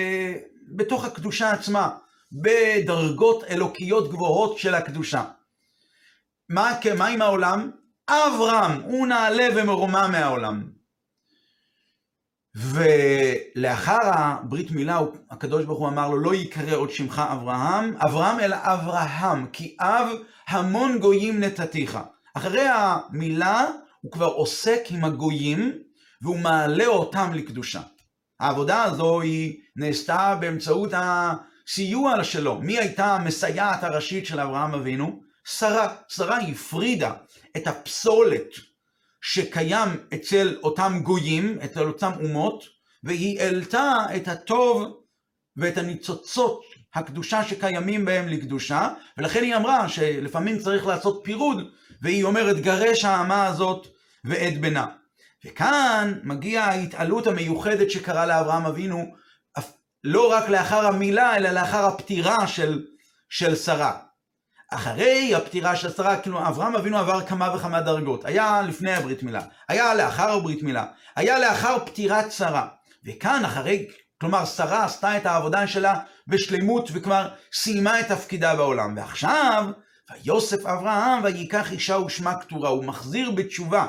בתוך 0.68 1.04
הקדושה 1.04 1.50
עצמה, 1.50 1.90
בדרגות 2.32 3.44
אלוקיות 3.44 4.10
גבוהות 4.10 4.58
של 4.58 4.74
הקדושה. 4.74 5.24
מה, 6.48 6.72
מה 6.98 7.06
עם 7.06 7.22
העולם? 7.22 7.70
אברהם, 8.10 8.80
הוא 8.80 9.06
נעלה 9.06 9.48
ומרומם 9.56 10.08
מהעולם. 10.12 10.70
ולאחר 12.54 13.98
הברית 14.02 14.70
מילה, 14.70 15.00
הקדוש 15.30 15.64
ברוך 15.64 15.78
הוא 15.78 15.88
אמר 15.88 16.08
לו, 16.08 16.18
לא 16.20 16.34
ייקרא 16.34 16.76
עוד 16.76 16.90
שמך 16.90 17.22
אברהם, 17.32 17.96
אברהם 17.98 18.40
אלא 18.40 18.56
אברהם, 18.60 19.46
כי 19.52 19.76
אב 19.80 20.08
המון 20.48 20.98
גויים 20.98 21.40
נתתיך. 21.40 21.98
אחרי 22.34 22.68
המילה, 22.68 23.66
הוא 24.00 24.12
כבר 24.12 24.26
עוסק 24.26 24.80
עם 24.90 25.04
הגויים, 25.04 25.72
והוא 26.22 26.38
מעלה 26.38 26.86
אותם 26.86 27.32
לקדושה. 27.34 27.80
העבודה 28.42 28.82
הזו 28.82 29.20
היא 29.20 29.60
נעשתה 29.76 30.36
באמצעות 30.40 30.90
הסיוע 30.92 32.24
שלו. 32.24 32.58
מי 32.60 32.78
הייתה 32.78 33.14
המסייעת 33.14 33.84
הראשית 33.84 34.26
של 34.26 34.40
אברהם 34.40 34.74
אבינו? 34.74 35.22
שרה. 35.44 35.94
שרה 36.08 36.38
הפרידה 36.38 37.12
את 37.56 37.66
הפסולת 37.66 38.48
שקיים 39.20 39.88
אצל 40.14 40.56
אותם 40.62 41.00
גויים, 41.02 41.58
אצל 41.64 41.82
אותם 41.82 42.10
אומות, 42.24 42.64
והיא 43.04 43.40
העלתה 43.40 43.94
את 44.16 44.28
הטוב 44.28 45.00
ואת 45.56 45.78
הניצוצות 45.78 46.62
הקדושה 46.94 47.44
שקיימים 47.44 48.04
בהם 48.04 48.28
לקדושה, 48.28 48.88
ולכן 49.18 49.42
היא 49.42 49.56
אמרה 49.56 49.88
שלפעמים 49.88 50.58
צריך 50.58 50.86
לעשות 50.86 51.20
פירוד, 51.24 51.70
והיא 52.02 52.24
אומרת 52.24 52.56
גרש 52.60 53.04
האמה 53.04 53.46
הזאת 53.46 53.86
ואת 54.24 54.60
בנה. 54.60 54.86
וכאן 55.46 56.14
מגיעה 56.22 56.70
ההתעלות 56.70 57.26
המיוחדת 57.26 57.90
שקרה 57.90 58.26
לאברהם 58.26 58.66
אבינו, 58.66 59.06
לא 60.04 60.32
רק 60.32 60.48
לאחר 60.48 60.86
המילה, 60.86 61.36
אלא 61.36 61.50
לאחר 61.50 61.84
הפטירה 61.84 62.46
של, 62.46 62.84
של 63.28 63.56
שרה. 63.56 63.98
אחרי 64.70 65.34
הפטירה 65.34 65.76
של 65.76 65.90
שרה, 65.90 66.16
כאילו 66.16 66.48
אברהם 66.48 66.76
אבינו 66.76 66.98
עבר 66.98 67.26
כמה 67.26 67.54
וכמה 67.54 67.80
דרגות. 67.80 68.24
היה 68.24 68.62
לפני 68.62 68.92
הברית 68.92 69.22
מילה, 69.22 69.42
היה 69.68 69.94
לאחר 69.94 70.30
הברית 70.30 70.62
מילה, 70.62 70.86
היה 71.16 71.38
לאחר 71.38 71.78
פטירת 71.86 72.32
שרה. 72.32 72.68
וכאן 73.04 73.44
אחרי, 73.44 73.86
כלומר 74.20 74.44
שרה 74.44 74.84
עשתה 74.84 75.16
את 75.16 75.26
העבודה 75.26 75.66
שלה 75.66 76.00
בשלמות 76.26 76.88
וכבר 76.92 77.28
סיימה 77.52 78.00
את 78.00 78.08
תפקידה 78.08 78.56
בעולם. 78.56 78.96
ועכשיו, 78.96 79.64
ויוסף 80.10 80.66
אברהם 80.66 81.24
ויקח 81.24 81.72
אישה 81.72 81.98
ושמה 81.98 82.40
כתורה, 82.40 82.68
הוא 82.68 82.84
מחזיר 82.84 83.30
בתשובה 83.30 83.86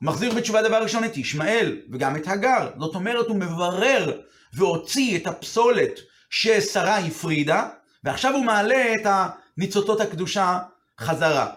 הוא 0.00 0.06
מחזיר 0.06 0.34
בתשובה 0.34 0.62
דבר 0.62 0.82
ראשון 0.82 1.04
את 1.04 1.16
ישמעאל 1.16 1.80
וגם 1.92 2.16
את 2.16 2.28
הגר. 2.28 2.70
זאת 2.78 2.94
אומרת, 2.94 3.26
הוא 3.26 3.36
מברר 3.36 4.20
והוציא 4.54 5.16
את 5.16 5.26
הפסולת 5.26 6.00
ששרה 6.30 6.98
הפרידה, 6.98 7.68
ועכשיו 8.04 8.34
הוא 8.34 8.44
מעלה 8.44 8.92
את 8.94 9.06
הניצוצות 9.06 10.00
הקדושה 10.00 10.58
חזרה. 11.00 11.50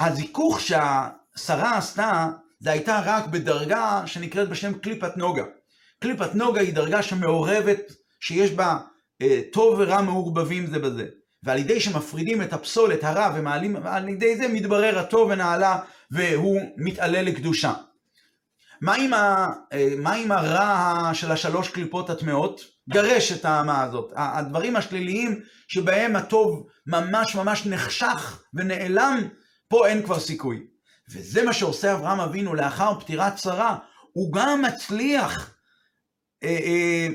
הזיכוך 0.00 0.60
שהשרה 0.60 1.76
עשתה, 1.76 2.28
זה 2.60 2.70
הייתה 2.70 3.00
רק 3.04 3.26
בדרגה 3.26 4.02
שנקראת 4.06 4.48
בשם 4.48 4.74
קליפת 4.74 5.16
נוגה. 5.16 5.44
קליפת 6.00 6.34
נוגה 6.34 6.60
היא 6.60 6.74
דרגה 6.74 7.02
שמעורבת, 7.02 7.92
שיש 8.20 8.50
בה 8.50 8.76
אה, 9.22 9.40
טוב 9.52 9.74
ורע 9.78 10.02
מעורבבים 10.02 10.66
זה 10.66 10.78
בזה. 10.78 11.06
ועל 11.42 11.58
ידי 11.58 11.80
שמפרידים 11.80 12.42
את 12.42 12.52
הפסולת 12.52 13.04
הרע 13.04 13.32
ומעלים, 13.34 13.76
על 13.84 14.08
ידי 14.08 14.36
זה 14.36 14.48
מתברר 14.48 14.98
הטוב 14.98 15.30
ונעלה 15.30 15.78
והוא 16.12 16.60
מתעלה 16.76 17.22
לקדושה. 17.22 17.72
מה 18.80 18.94
עם, 18.94 19.14
ה, 19.14 19.48
מה 19.98 20.12
עם 20.12 20.32
הרע 20.32 21.10
של 21.14 21.32
השלוש 21.32 21.68
קליפות 21.68 22.10
הטמעות? 22.10 22.60
גרש 22.90 23.32
את 23.32 23.44
האמה 23.44 23.82
הזאת. 23.82 24.12
הדברים 24.16 24.76
השליליים 24.76 25.40
שבהם 25.68 26.16
הטוב 26.16 26.66
ממש 26.86 27.34
ממש 27.34 27.66
נחשך 27.66 28.42
ונעלם, 28.54 29.28
פה 29.68 29.86
אין 29.86 30.02
כבר 30.02 30.20
סיכוי. 30.20 30.66
וזה 31.10 31.44
מה 31.44 31.52
שעושה 31.52 31.94
אברהם 31.94 32.20
אבינו 32.20 32.54
לאחר 32.54 33.00
פטירת 33.00 33.38
שרה. 33.38 33.76
הוא 34.12 34.32
גם 34.32 34.62
מצליח, 34.62 35.54
אה, 36.42 36.48
אה, 36.48 37.08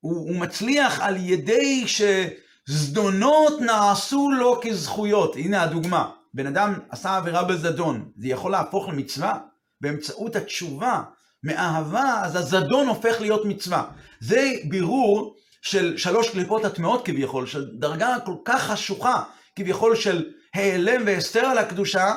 הוא, 0.00 0.30
הוא 0.30 0.40
מצליח 0.40 1.00
על 1.00 1.16
ידי 1.16 1.84
שזדונות 1.86 3.60
נעשו 3.60 4.30
לו 4.30 4.60
כזכויות. 4.62 5.36
הנה 5.36 5.62
הדוגמה. 5.62 6.10
בן 6.34 6.46
אדם 6.46 6.78
עשה 6.88 7.16
עבירה 7.16 7.44
בזדון, 7.44 8.10
זה 8.16 8.28
יכול 8.28 8.52
להפוך 8.52 8.88
למצווה? 8.88 9.38
באמצעות 9.80 10.36
התשובה 10.36 11.02
מאהבה, 11.42 12.20
אז 12.24 12.36
הזדון 12.36 12.88
הופך 12.88 13.20
להיות 13.20 13.44
מצווה. 13.44 13.84
זה 14.20 14.52
בירור 14.64 15.36
של 15.62 15.96
שלוש 15.96 16.30
קליפות 16.30 16.64
הטמעות 16.64 17.06
כביכול, 17.06 17.46
של 17.46 17.70
דרגה 17.78 18.16
כל 18.24 18.34
כך 18.44 18.62
חשוכה 18.62 19.22
כביכול 19.56 19.96
של 19.96 20.30
העלם 20.54 21.02
והסתר 21.06 21.40
על 21.46 21.58
הקדושה, 21.58 22.14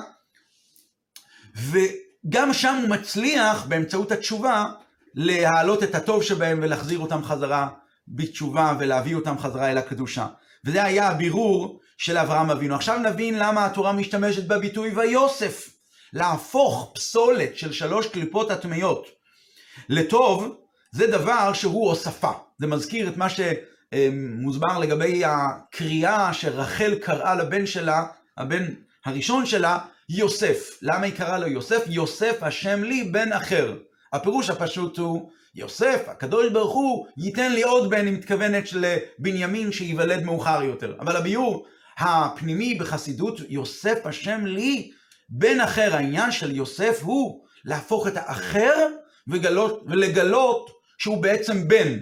וגם 1.55 2.53
שם 2.53 2.77
הוא 2.81 2.89
מצליח 2.89 3.65
באמצעות 3.65 4.11
התשובה 4.11 4.65
להעלות 5.15 5.83
את 5.83 5.95
הטוב 5.95 6.23
שבהם 6.23 6.59
ולהחזיר 6.61 6.99
אותם 6.99 7.23
חזרה 7.23 7.69
בתשובה 8.07 8.75
ולהביא 8.79 9.15
אותם 9.15 9.39
חזרה 9.39 9.71
אל 9.71 9.77
הקדושה. 9.77 10.27
וזה 10.65 10.83
היה 10.83 11.07
הבירור 11.07 11.79
של 12.03 12.17
אברהם 12.17 12.49
אבינו. 12.49 12.75
עכשיו 12.75 12.99
נבין 12.99 13.39
למה 13.39 13.65
התורה 13.65 13.93
משתמשת 13.93 14.47
בביטוי 14.47 14.91
ויוסף. 14.95 15.69
להפוך 16.13 16.91
פסולת 16.95 17.57
של 17.57 17.73
שלוש 17.73 18.07
קליפות 18.07 18.51
הטמיות 18.51 19.07
לטוב, 19.89 20.55
זה 20.91 21.07
דבר 21.07 21.53
שהוא 21.53 21.89
הוספה. 21.89 22.31
זה 22.59 22.67
מזכיר 22.67 23.09
את 23.09 23.17
מה 23.17 23.27
שמוסבר 23.29 24.79
לגבי 24.79 25.21
הקריאה 25.25 26.33
שרחל 26.33 26.95
קראה 26.95 27.35
לבן 27.35 27.65
שלה, 27.65 28.05
הבן 28.37 28.65
הראשון 29.05 29.45
שלה, 29.45 29.79
יוסף. 30.09 30.69
למה 30.81 31.05
היא 31.05 31.13
קראה 31.13 31.39
לו 31.39 31.47
יוסף? 31.47 31.83
יוסף 31.87 32.37
השם 32.41 32.83
לי 32.83 33.03
בן 33.03 33.33
אחר. 33.33 33.77
הפירוש 34.13 34.49
הפשוט 34.49 34.97
הוא, 34.97 35.29
יוסף, 35.55 36.03
הקדוש 36.07 36.51
ברוך 36.51 36.73
הוא, 36.73 37.07
ייתן 37.17 37.51
לי 37.51 37.63
עוד 37.63 37.89
בן, 37.89 38.05
היא 38.05 38.13
מתכוונת 38.13 38.63
לבנימין 38.73 39.71
שייוולד 39.71 40.23
מאוחר 40.23 40.63
יותר. 40.63 40.95
אבל 40.99 41.15
הביור 41.15 41.65
הפנימי 41.97 42.75
בחסידות, 42.75 43.39
יוסף 43.49 44.05
השם 44.05 44.45
לי 44.45 44.91
בן 45.29 45.61
אחר. 45.61 45.95
העניין 45.95 46.31
של 46.31 46.55
יוסף 46.55 46.99
הוא 47.01 47.43
להפוך 47.65 48.07
את 48.07 48.13
האחר 48.15 48.87
וגלות, 49.27 49.83
ולגלות 49.87 50.69
שהוא 50.97 51.23
בעצם 51.23 51.67
בן. 51.67 51.99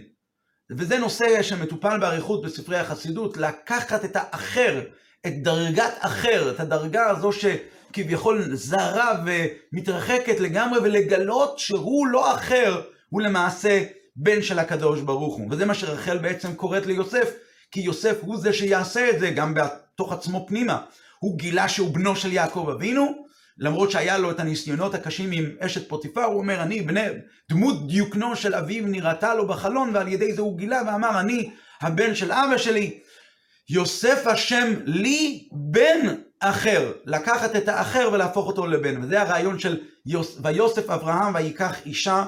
וזה 0.77 0.97
נושא 0.97 1.43
שמטופל 1.43 1.99
באריכות 1.99 2.41
בספרי 2.41 2.77
החסידות, 2.77 3.37
לקחת 3.37 4.05
את 4.05 4.15
האחר, 4.15 4.81
את 5.27 5.43
דרגת 5.43 5.93
אחר, 5.99 6.51
את 6.51 6.59
הדרגה 6.59 7.09
הזו 7.09 7.29
שכביכול 7.31 8.55
זרה 8.55 9.23
ומתרחקת 9.25 10.39
לגמרי, 10.39 10.79
ולגלות 10.79 11.59
שהוא 11.59 12.07
לא 12.07 12.35
אחר, 12.35 12.81
הוא 13.09 13.21
למעשה 13.21 13.83
בן 14.15 14.41
של 14.41 14.59
הקדוש 14.59 15.01
ברוך 15.01 15.35
הוא. 15.35 15.47
וזה 15.51 15.65
מה 15.65 15.73
שרחל 15.73 16.17
בעצם 16.17 16.55
קוראת 16.55 16.85
ליוסף, 16.85 17.29
כי 17.71 17.79
יוסף 17.79 18.17
הוא 18.21 18.37
זה 18.37 18.53
שיעשה 18.53 19.09
את 19.09 19.19
זה 19.19 19.29
גם 19.29 19.53
בתוך 19.53 20.13
עצמו 20.13 20.45
פנימה. 20.47 20.81
הוא 21.19 21.37
גילה 21.37 21.69
שהוא 21.69 21.93
בנו 21.93 22.15
של 22.15 22.33
יעקב 22.33 22.69
אבינו, 22.75 23.25
למרות 23.57 23.91
שהיה 23.91 24.17
לו 24.17 24.31
את 24.31 24.39
הניסיונות 24.39 24.95
הקשים 24.95 25.31
עם 25.31 25.45
אשת 25.59 25.89
פוטיפר, 25.89 26.23
הוא 26.23 26.37
אומר, 26.37 26.61
אני 26.61 26.81
בני, 26.81 27.07
דמות 27.49 27.87
דיוקנו 27.87 28.35
של 28.35 28.55
אביו 28.55 28.87
נראתה 28.87 29.35
לו 29.35 29.47
בחלון, 29.47 29.91
ועל 29.93 30.07
ידי 30.07 30.33
זה 30.33 30.41
הוא 30.41 30.57
גילה 30.57 30.81
ואמר, 30.87 31.19
אני 31.19 31.51
הבן 31.81 32.15
של 32.15 32.31
אבא 32.31 32.57
שלי. 32.57 32.99
יוסף 33.69 34.27
השם 34.27 34.73
לי 34.85 35.47
בן 35.51 36.15
אחר, 36.39 36.91
לקחת 37.05 37.55
את 37.55 37.67
האחר 37.67 38.09
ולהפוך 38.13 38.47
אותו 38.47 38.67
לבן. 38.67 39.03
וזה 39.03 39.21
הרעיון 39.21 39.59
של 39.59 39.79
יוס, 40.05 40.37
ויוסף 40.43 40.89
אברהם 40.89 41.35
ויקח 41.35 41.85
אישה 41.85 42.25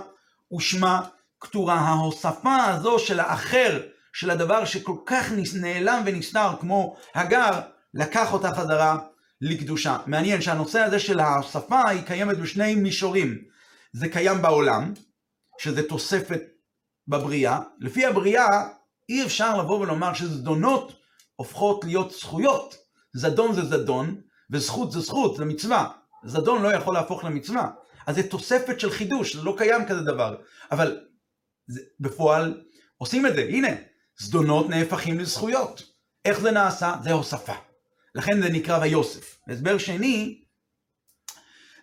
ושמה 0.57 1.01
כתורה. 1.39 1.75
ההוספה 1.75 2.55
הזו 2.63 2.99
של 2.99 3.19
האחר, 3.19 3.79
של 4.13 4.29
הדבר 4.29 4.65
שכל 4.65 4.95
כך 5.05 5.31
נעלם 5.61 6.03
ונסתר 6.05 6.49
כמו 6.59 6.95
הגר, 7.15 7.59
לקח 7.93 8.33
אותה 8.33 8.55
חזרה 8.55 8.97
לקדושה. 9.41 9.97
מעניין 10.05 10.41
שהנושא 10.41 10.79
הזה 10.79 10.99
של 10.99 11.19
ההוספה 11.19 11.89
היא 11.89 12.01
קיימת 12.01 12.37
בשני 12.37 12.75
מישורים. 12.75 13.37
זה 13.93 14.09
קיים 14.09 14.41
בעולם, 14.41 14.93
שזה 15.59 15.87
תוספת 15.87 16.41
בבריאה. 17.07 17.59
לפי 17.79 18.05
הבריאה 18.05 18.47
אי 19.09 19.25
אפשר 19.25 19.57
לבוא 19.57 19.79
ולומר 19.79 20.13
שזדונות 20.13 20.93
הופכות 21.35 21.83
להיות 21.83 22.11
זכויות. 22.11 22.75
זדון 23.13 23.53
זה 23.53 23.65
זדון, 23.65 24.21
וזכות 24.51 24.91
זה 24.91 24.99
זכות, 24.99 25.37
זה 25.37 25.45
מצווה. 25.45 25.89
זדון 26.25 26.61
לא 26.61 26.73
יכול 26.73 26.93
להפוך 26.93 27.23
למצווה. 27.23 27.69
אז 28.07 28.15
זה 28.15 28.23
תוספת 28.23 28.79
של 28.79 28.91
חידוש, 28.91 29.35
זה 29.35 29.43
לא 29.43 29.55
קיים 29.57 29.85
כזה 29.85 30.01
דבר. 30.01 30.35
אבל 30.71 30.99
זה, 31.67 31.81
בפועל 31.99 32.63
עושים 32.97 33.25
את 33.25 33.35
זה. 33.35 33.41
הנה, 33.41 33.67
זדונות 34.19 34.69
נהפכים 34.69 35.19
לזכויות. 35.19 35.83
איך 36.25 36.39
זה 36.39 36.51
נעשה? 36.51 36.95
זה 37.03 37.11
הוספה. 37.11 37.53
לכן 38.15 38.41
זה 38.41 38.49
נקרא 38.49 38.79
ויוסף. 38.81 39.37
הסבר 39.49 39.77
שני, 39.77 40.43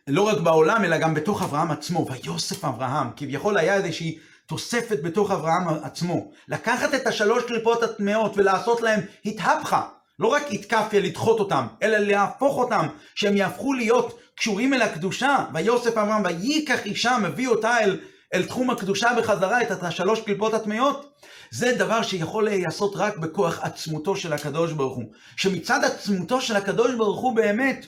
לא 0.06 0.22
רק 0.22 0.38
בעולם, 0.38 0.84
אלא 0.84 0.98
גם 0.98 1.14
בתוך 1.14 1.42
אברהם 1.42 1.70
עצמו, 1.70 2.06
ויוסף 2.10 2.64
אברהם, 2.64 3.10
כביכול 3.16 3.58
היה 3.58 3.74
איזושהי 3.74 4.18
תוספת 4.46 5.02
בתוך 5.02 5.30
אברהם 5.30 5.68
עצמו. 5.82 6.32
לקחת 6.48 6.94
את 6.94 7.06
השלוש 7.06 7.44
קליפות 7.44 7.82
הטמעות 7.82 8.32
ולעשות 8.36 8.80
להם 8.80 9.00
התהפכה, 9.24 9.88
לא 10.18 10.28
רק 10.28 10.42
התקפיה 10.50 11.00
לדחות 11.00 11.38
אותם, 11.40 11.66
אלא 11.82 11.98
להפוך 11.98 12.56
אותם, 12.58 12.86
שהם 13.14 13.36
יהפכו 13.36 13.72
להיות 13.72 14.18
קשורים 14.34 14.74
אל 14.74 14.82
הקדושה. 14.82 15.44
ויוסף 15.54 15.96
אברהם, 15.98 16.24
וייקח 16.24 16.86
אישה, 16.86 17.18
מביא 17.18 17.48
אותה 17.48 17.78
אל, 17.78 18.00
אל 18.34 18.44
תחום 18.44 18.70
הקדושה 18.70 19.08
בחזרה, 19.18 19.62
את 19.62 19.82
השלוש 19.82 20.20
קליפות 20.20 20.54
הטמעות. 20.54 21.18
זה 21.50 21.72
דבר 21.78 22.02
שיכול 22.02 22.44
להיעשות 22.44 22.92
רק 22.96 23.18
בכוח 23.18 23.58
עצמותו 23.62 24.16
של 24.16 24.32
הקדוש 24.32 24.72
ברוך 24.72 24.96
הוא. 24.96 25.04
שמצד 25.36 25.84
עצמותו 25.84 26.40
של 26.40 26.56
הקדוש 26.56 26.94
ברוך 26.94 27.20
הוא 27.20 27.36
באמת, 27.36 27.86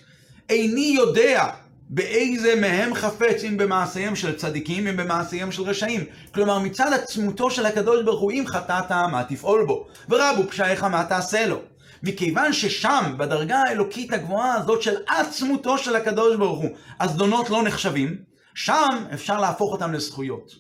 איני 0.51 0.93
יודע 0.97 1.51
באיזה 1.89 2.55
מהם 2.57 2.95
חפץ, 2.95 3.45
אם 3.49 3.57
במעשיהם 3.57 4.17
של 4.17 4.37
צדיקים, 4.37 4.87
אם 4.87 4.97
במעשיהם 4.97 5.53
של 5.53 5.63
רשעים. 5.63 6.05
כלומר, 6.35 6.59
מצד 6.59 6.93
עצמותו 6.93 7.51
של 7.51 7.67
הקדוש 7.67 8.05
ברוך 8.05 8.21
הוא, 8.21 8.33
אם 8.33 8.45
חטאת, 8.47 8.91
מה 8.91 9.25
תפעול 9.29 9.67
בו? 9.67 9.87
ורבו 10.09 10.49
פשעיך, 10.49 10.85
מה 10.85 11.05
תעשה 11.05 11.47
לו? 11.47 11.61
מכיוון 12.03 12.53
ששם, 12.53 13.15
בדרגה 13.17 13.59
האלוקית 13.59 14.13
הגבוהה 14.13 14.55
הזאת 14.55 14.83
של 14.83 14.95
עצמותו 15.09 15.79
של 15.79 15.97
הקדוש 15.97 16.37
ברוך 16.37 16.59
הוא, 16.59 16.71
הזדונות 17.01 17.51
לא 17.51 17.63
נחשבים, 17.63 18.32
שם 18.55 19.05
אפשר 19.15 19.41
להפוך 19.41 19.73
אותם 19.73 19.93
לזכויות. 19.93 20.53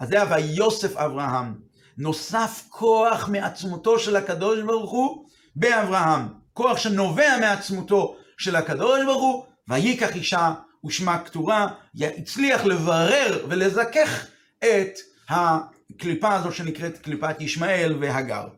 אז 0.00 0.08
זה 0.08 0.22
הווה 0.22 0.38
יוסף 0.38 0.96
אברהם. 0.96 1.54
נוסף 1.98 2.64
כוח 2.68 3.28
מעצמותו 3.28 3.98
של 3.98 4.16
הקדוש 4.16 4.60
ברוך 4.60 4.90
הוא 4.90 5.24
באברהם. 5.56 6.28
כוח 6.52 6.78
שנובע 6.78 7.36
מעצמותו 7.40 8.16
של 8.38 8.56
הקדוש 8.56 9.04
ברוך 9.04 9.22
הוא, 9.22 9.44
וייקח 9.68 10.16
אישה 10.16 10.52
ושמה 10.86 11.18
כתורה, 11.18 11.66
הצליח 12.00 12.64
לברר 12.64 13.46
ולזכך 13.48 14.26
את 14.58 14.98
הקליפה 15.28 16.34
הזו 16.34 16.52
שנקראת 16.52 16.98
קליפת 16.98 17.40
ישמעאל 17.40 17.96
והגר. 18.00 18.48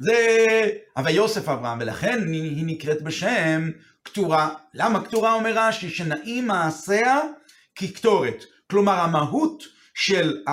זה 0.00 0.14
הווה 0.96 1.10
יוסף 1.10 1.48
אברהם, 1.48 1.78
ולכן 1.80 2.32
היא 2.32 2.64
נקראת 2.66 3.02
בשם 3.02 3.70
כתורה. 4.04 4.54
למה 4.74 5.04
כתורה 5.04 5.32
אומר 5.32 5.52
רש"י? 5.56 5.90
שנעים 5.90 6.46
מעשיה 6.46 7.20
כקטורת. 7.74 8.44
כלומר, 8.70 9.00
המהות 9.00 9.62
של, 9.94 10.42
ה... 10.48 10.52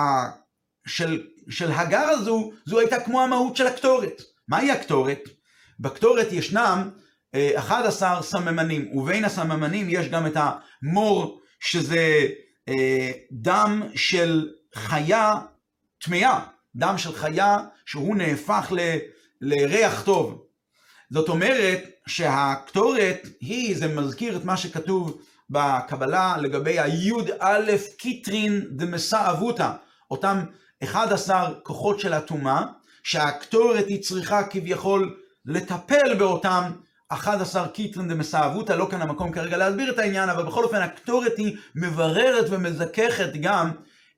של 0.86 1.22
של 1.50 1.72
הגר 1.72 2.08
הזו, 2.08 2.52
זו 2.66 2.78
הייתה 2.78 3.00
כמו 3.00 3.22
המהות 3.22 3.56
של 3.56 3.66
הקטורת. 3.66 4.22
מהי 4.48 4.70
הקטורת? 4.70 5.28
בקטורת 5.80 6.32
ישנם 6.32 6.90
11 7.56 8.16
אה, 8.16 8.22
סממנים, 8.22 8.96
ובין 8.96 9.24
הסממנים 9.24 9.86
יש 9.90 10.08
גם 10.08 10.26
את 10.26 10.36
המור, 10.36 11.40
שזה 11.60 12.26
אה, 12.68 13.10
דם 13.32 13.82
של 13.94 14.48
חיה 14.74 15.34
טמאה, 15.98 16.40
דם 16.76 16.98
של 16.98 17.12
חיה 17.12 17.58
שהוא 17.86 18.16
נהפך 18.16 18.72
ל, 18.72 18.96
לריח 19.40 20.02
טוב. 20.02 20.44
זאת 21.10 21.28
אומרת 21.28 21.84
שהקטורת 22.06 23.26
היא, 23.40 23.76
זה 23.76 23.88
מזכיר 23.88 24.36
את 24.36 24.44
מה 24.44 24.56
שכתוב 24.56 25.22
בקבלה 25.50 26.36
לגבי 26.40 26.80
היוד 26.80 27.30
א' 27.38 27.72
קיטרין 27.98 28.64
דמסאבותא, 28.70 29.70
אותם 30.10 30.44
11 30.82 31.50
כוחות 31.62 32.00
של 32.00 32.12
הטומאה, 32.12 32.62
שהקטורת 33.02 33.86
היא 33.88 34.02
צריכה 34.02 34.42
כביכול 34.42 35.16
לטפל 35.46 36.14
באותם 36.18 36.62
11 37.08 37.68
קיטרין 37.68 38.08
דמסאבותא, 38.08 38.72
לא 38.72 38.88
כאן 38.90 39.02
המקום 39.02 39.32
כרגע 39.32 39.56
להסביר 39.56 39.90
את 39.92 39.98
העניין, 39.98 40.28
אבל 40.28 40.42
בכל 40.42 40.64
אופן 40.64 40.82
הקטורת 40.82 41.32
היא 41.36 41.56
מבררת 41.74 42.46
ומזככת 42.50 43.32
גם 43.40 43.70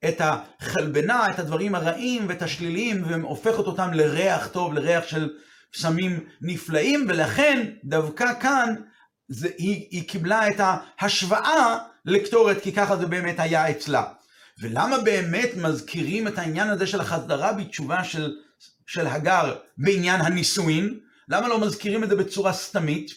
את 0.09 0.21
החלבנה, 0.21 1.31
את 1.31 1.39
הדברים 1.39 1.75
הרעים 1.75 2.25
ואת 2.29 2.43
השליליים, 2.43 3.05
והופכת 3.07 3.67
אותם 3.67 3.93
לריח 3.93 4.47
טוב, 4.47 4.75
לריח 4.75 5.07
של 5.07 5.31
פסמים 5.73 6.21
נפלאים, 6.41 7.07
ולכן 7.09 7.67
דווקא 7.85 8.27
כאן 8.41 8.75
זה, 9.33 9.49
היא, 9.59 9.87
היא 9.91 10.09
קיבלה 10.09 10.49
את 10.49 10.61
ההשוואה 10.61 11.79
לקטורת, 12.05 12.63
כי 12.63 12.73
ככה 12.73 12.97
זה 12.97 13.07
באמת 13.07 13.41
היה 13.41 13.71
אצלה. 13.71 14.05
ולמה 14.59 14.99
באמת 14.99 15.51
מזכירים 15.57 16.29
את 16.29 16.39
העניין 16.39 16.69
הזה 16.69 16.87
של 16.87 17.01
החזרה 17.01 17.53
בתשובה 17.53 18.05
של, 18.05 18.33
של 18.87 19.07
הגר 19.07 19.57
בעניין 19.79 20.21
הנישואין? 20.21 21.01
למה 21.29 21.49
לא 21.49 21.61
מזכירים 21.61 22.05
את 22.05 22.09
זה 22.09 22.17
בצורה 22.17 22.53
סתמית? 22.53 23.11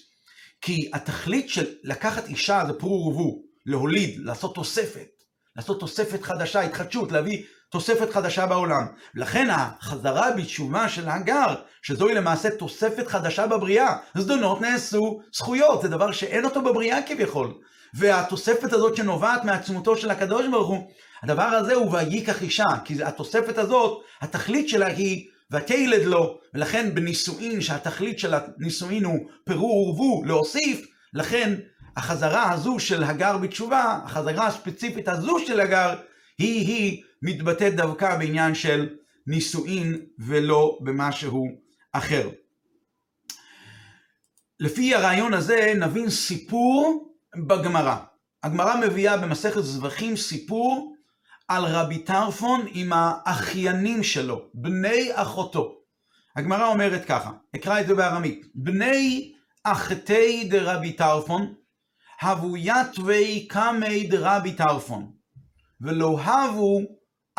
כי 0.61 0.89
התכלית 0.93 1.49
של 1.49 1.65
לקחת 1.83 2.27
אישה 2.27 2.63
זה 2.67 2.73
פרו 2.73 3.05
ורבו, 3.05 3.43
להוליד, 3.65 4.19
לעשות 4.19 4.55
תוספת, 4.55 5.07
לעשות 5.55 5.79
תוספת 5.79 6.23
חדשה, 6.23 6.61
התחדשות, 6.61 7.11
להביא 7.11 7.43
תוספת 7.75 8.13
חדשה 8.13 8.45
בעולם. 8.45 8.85
לכן 9.15 9.47
החזרה 9.51 10.31
בתשובה 10.31 10.89
של 10.89 11.09
הגר, 11.09 11.55
שזוהי 11.81 12.15
למעשה 12.15 12.49
תוספת 12.49 13.07
חדשה 13.07 13.47
בבריאה, 13.47 13.95
זדונות 14.17 14.61
נעשו 14.61 15.21
זכויות, 15.33 15.81
זה 15.81 15.87
דבר 15.87 16.11
שאין 16.11 16.45
אותו 16.45 16.61
בבריאה 16.61 17.01
כביכול. 17.01 17.53
והתוספת 17.93 18.73
הזאת 18.73 18.95
שנובעת 18.95 19.43
מעצמותו 19.43 19.97
של 19.97 20.11
הקדוש 20.11 20.47
ברוך 20.47 20.67
הוא, 20.67 20.91
הדבר 21.23 21.43
הזה 21.43 21.73
הוא 21.73 21.91
וייקח 21.91 22.41
אישה, 22.41 22.63
כי 22.85 23.03
התוספת 23.03 23.57
הזאת, 23.57 24.03
התכלית 24.21 24.69
שלה 24.69 24.87
היא 24.87 25.27
ותלד 25.51 26.05
לו, 26.05 26.39
ולכן 26.53 26.95
בנישואין, 26.95 27.61
שהתכלית 27.61 28.19
של 28.19 28.33
הנישואין 28.33 29.05
הוא 29.05 29.19
פירו 29.43 29.87
ורבו, 29.87 30.23
להוסיף, 30.25 30.85
לכן 31.13 31.55
החזרה 31.97 32.51
הזו 32.51 32.79
של 32.79 33.03
הגר 33.03 33.37
בתשובה, 33.37 33.99
החזרה 34.05 34.47
הספציפית 34.47 35.07
הזו 35.07 35.39
של 35.47 35.59
הגר, 35.59 35.95
היא-היא 36.37 37.03
מתבטאת 37.25 37.75
דווקא 37.75 38.17
בעניין 38.17 38.55
של 38.55 38.89
נישואין 39.27 40.05
ולא 40.19 40.77
במשהו 40.81 41.47
אחר. 41.91 42.29
לפי 44.59 44.95
הרעיון 44.95 45.33
הזה 45.33 45.73
נבין 45.79 46.09
סיפור 46.09 47.13
בגמרא. 47.47 47.95
הגמרא 48.43 48.75
מביאה 48.87 49.17
במסכת 49.17 49.61
זבחים 49.61 50.15
סיפור 50.15 50.95
על 51.47 51.65
רבי 51.65 51.99
טרפון 51.99 52.65
עם 52.73 52.93
האחיינים 52.93 54.03
שלו, 54.03 54.49
בני 54.53 55.09
אחותו. 55.13 55.75
הגמרא 56.35 56.67
אומרת 56.67 57.05
ככה, 57.05 57.31
אקרא 57.55 57.79
את 57.79 57.87
זה 57.87 57.95
בארמית, 57.95 58.45
בני 58.55 59.33
אחתי 59.63 60.47
דרבי 60.49 60.93
טרפון, 60.93 61.53
הבו 62.21 62.57
יתווי 62.57 63.47
קמי 63.47 64.07
דרבי 64.07 64.53
טרפון, 64.53 65.11
ולא 65.81 66.19
הבו 66.21 66.81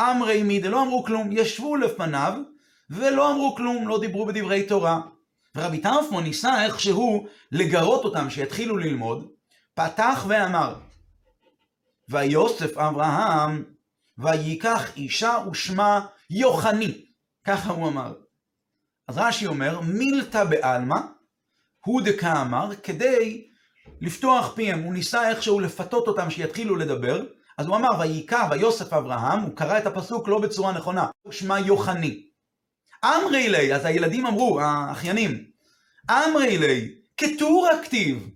אמרי 0.01 0.43
מידה, 0.43 0.69
לא 0.69 0.81
אמרו 0.81 1.03
כלום, 1.03 1.29
ישבו 1.31 1.75
לפניו 1.75 2.33
ולא 2.89 3.31
אמרו 3.31 3.55
כלום, 3.55 3.87
לא 3.87 3.99
דיברו 3.99 4.25
בדברי 4.25 4.63
תורה. 4.63 5.01
ורבי 5.55 5.81
טרפון 5.81 6.23
ניסה 6.23 6.65
איכשהו 6.65 7.27
לגרות 7.51 8.05
אותם 8.05 8.29
שיתחילו 8.29 8.77
ללמוד, 8.77 9.27
פתח 9.73 10.25
ואמר, 10.27 10.75
ויוסף 12.09 12.77
אברהם 12.77 13.63
וייקח 14.17 14.97
אישה 14.97 15.37
ושמה 15.51 16.05
יוחני, 16.29 17.05
ככה 17.43 17.71
הוא 17.71 17.87
אמר. 17.87 18.13
אז 19.07 19.17
רש"י 19.17 19.47
אומר, 19.47 19.79
מילתא 19.81 20.43
בעלמא, 20.43 20.99
הוא 21.85 22.01
דקאמר, 22.01 22.75
כדי 22.83 23.47
לפתוח 24.01 24.53
פיהם, 24.55 24.83
הוא 24.83 24.93
ניסה 24.93 25.29
איכשהו 25.29 25.59
לפתות 25.59 26.07
אותם 26.07 26.29
שיתחילו 26.29 26.75
לדבר, 26.75 27.23
אז 27.57 27.67
הוא 27.67 27.75
אמר, 27.75 27.89
וייקח 27.99 28.47
ויוסף 28.51 28.93
אברהם, 28.93 29.39
הוא 29.39 29.55
קרא 29.55 29.77
את 29.77 29.85
הפסוק 29.85 30.27
לא 30.27 30.39
בצורה 30.39 30.71
נכונה, 30.71 31.07
שמה 31.31 31.59
יוחני. 31.59 32.23
אמרי 33.05 33.49
לי, 33.49 33.73
אז 33.73 33.85
הילדים 33.85 34.25
אמרו, 34.25 34.61
האחיינים, 34.61 35.45
אמרי 36.11 36.57
לי, 36.57 36.89
כתור 37.17 37.67
הכתיב. 37.67 38.29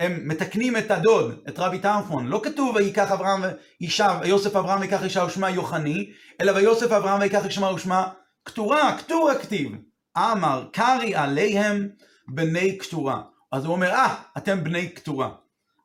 הם 0.00 0.28
מתקנים 0.28 0.76
את 0.76 0.90
הדוד, 0.90 1.44
את 1.48 1.58
רבי 1.58 1.78
טרפון, 1.78 2.26
לא 2.26 2.40
כתוב 2.44 2.76
וייקח 2.76 3.12
אברהם 3.12 3.42
אישה, 3.80 4.20
ויוסף 4.22 4.56
אברהם 4.56 4.80
ויקח 4.80 5.04
אישה 5.04 5.24
ושמה 5.24 5.50
יוחני, 5.50 6.10
אלא 6.40 6.52
ויוסף 6.52 6.92
אברהם 6.92 7.20
ויקח 7.20 7.44
אישה 7.44 7.72
ושמה 7.74 8.08
כתורה, 8.44 8.98
כתור 8.98 9.30
הכתיב. 9.30 9.72
אמר, 10.18 10.68
קרי 10.72 11.14
עליהם 11.14 11.88
בני 12.28 12.78
כתורה. 12.78 13.22
אז 13.52 13.64
הוא 13.64 13.72
אומר, 13.72 13.90
אה, 13.90 14.22
אתם 14.36 14.64
בני 14.64 14.94
כתורה. 14.94 15.30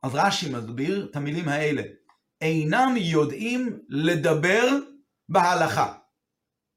אז 0.04 0.12
רש"י 0.14 0.50
מסביר 0.50 1.08
את 1.12 1.16
המילים 1.16 1.50
האלה. 1.50 1.84
אינם 2.44 2.96
יודעים 2.98 3.80
לדבר 3.90 4.68
בהלכה. 5.30 5.94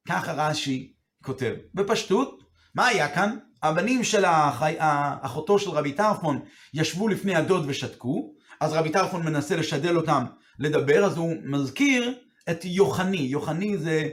ככה 0.09 0.33
רש"י 0.33 0.92
כותב. 1.22 1.55
בפשטות, 1.74 2.42
מה 2.74 2.87
היה 2.87 3.14
כאן? 3.14 3.38
הבנים 3.62 4.05
של 4.05 4.24
החי... 4.24 4.74
אחותו 5.20 5.59
של 5.59 5.70
רבי 5.70 5.92
טרפון 5.92 6.40
ישבו 6.74 7.09
לפני 7.09 7.35
הדוד 7.35 7.64
ושתקו, 7.68 8.35
אז 8.61 8.72
רבי 8.72 8.90
טרפון 8.90 9.24
מנסה 9.24 9.57
לשדל 9.57 9.96
אותם 9.96 10.24
לדבר, 10.59 11.05
אז 11.05 11.16
הוא 11.16 11.37
מזכיר 11.44 12.18
את 12.50 12.64
יוחני. 12.64 13.16
יוחני 13.16 13.79
זה 13.79 14.09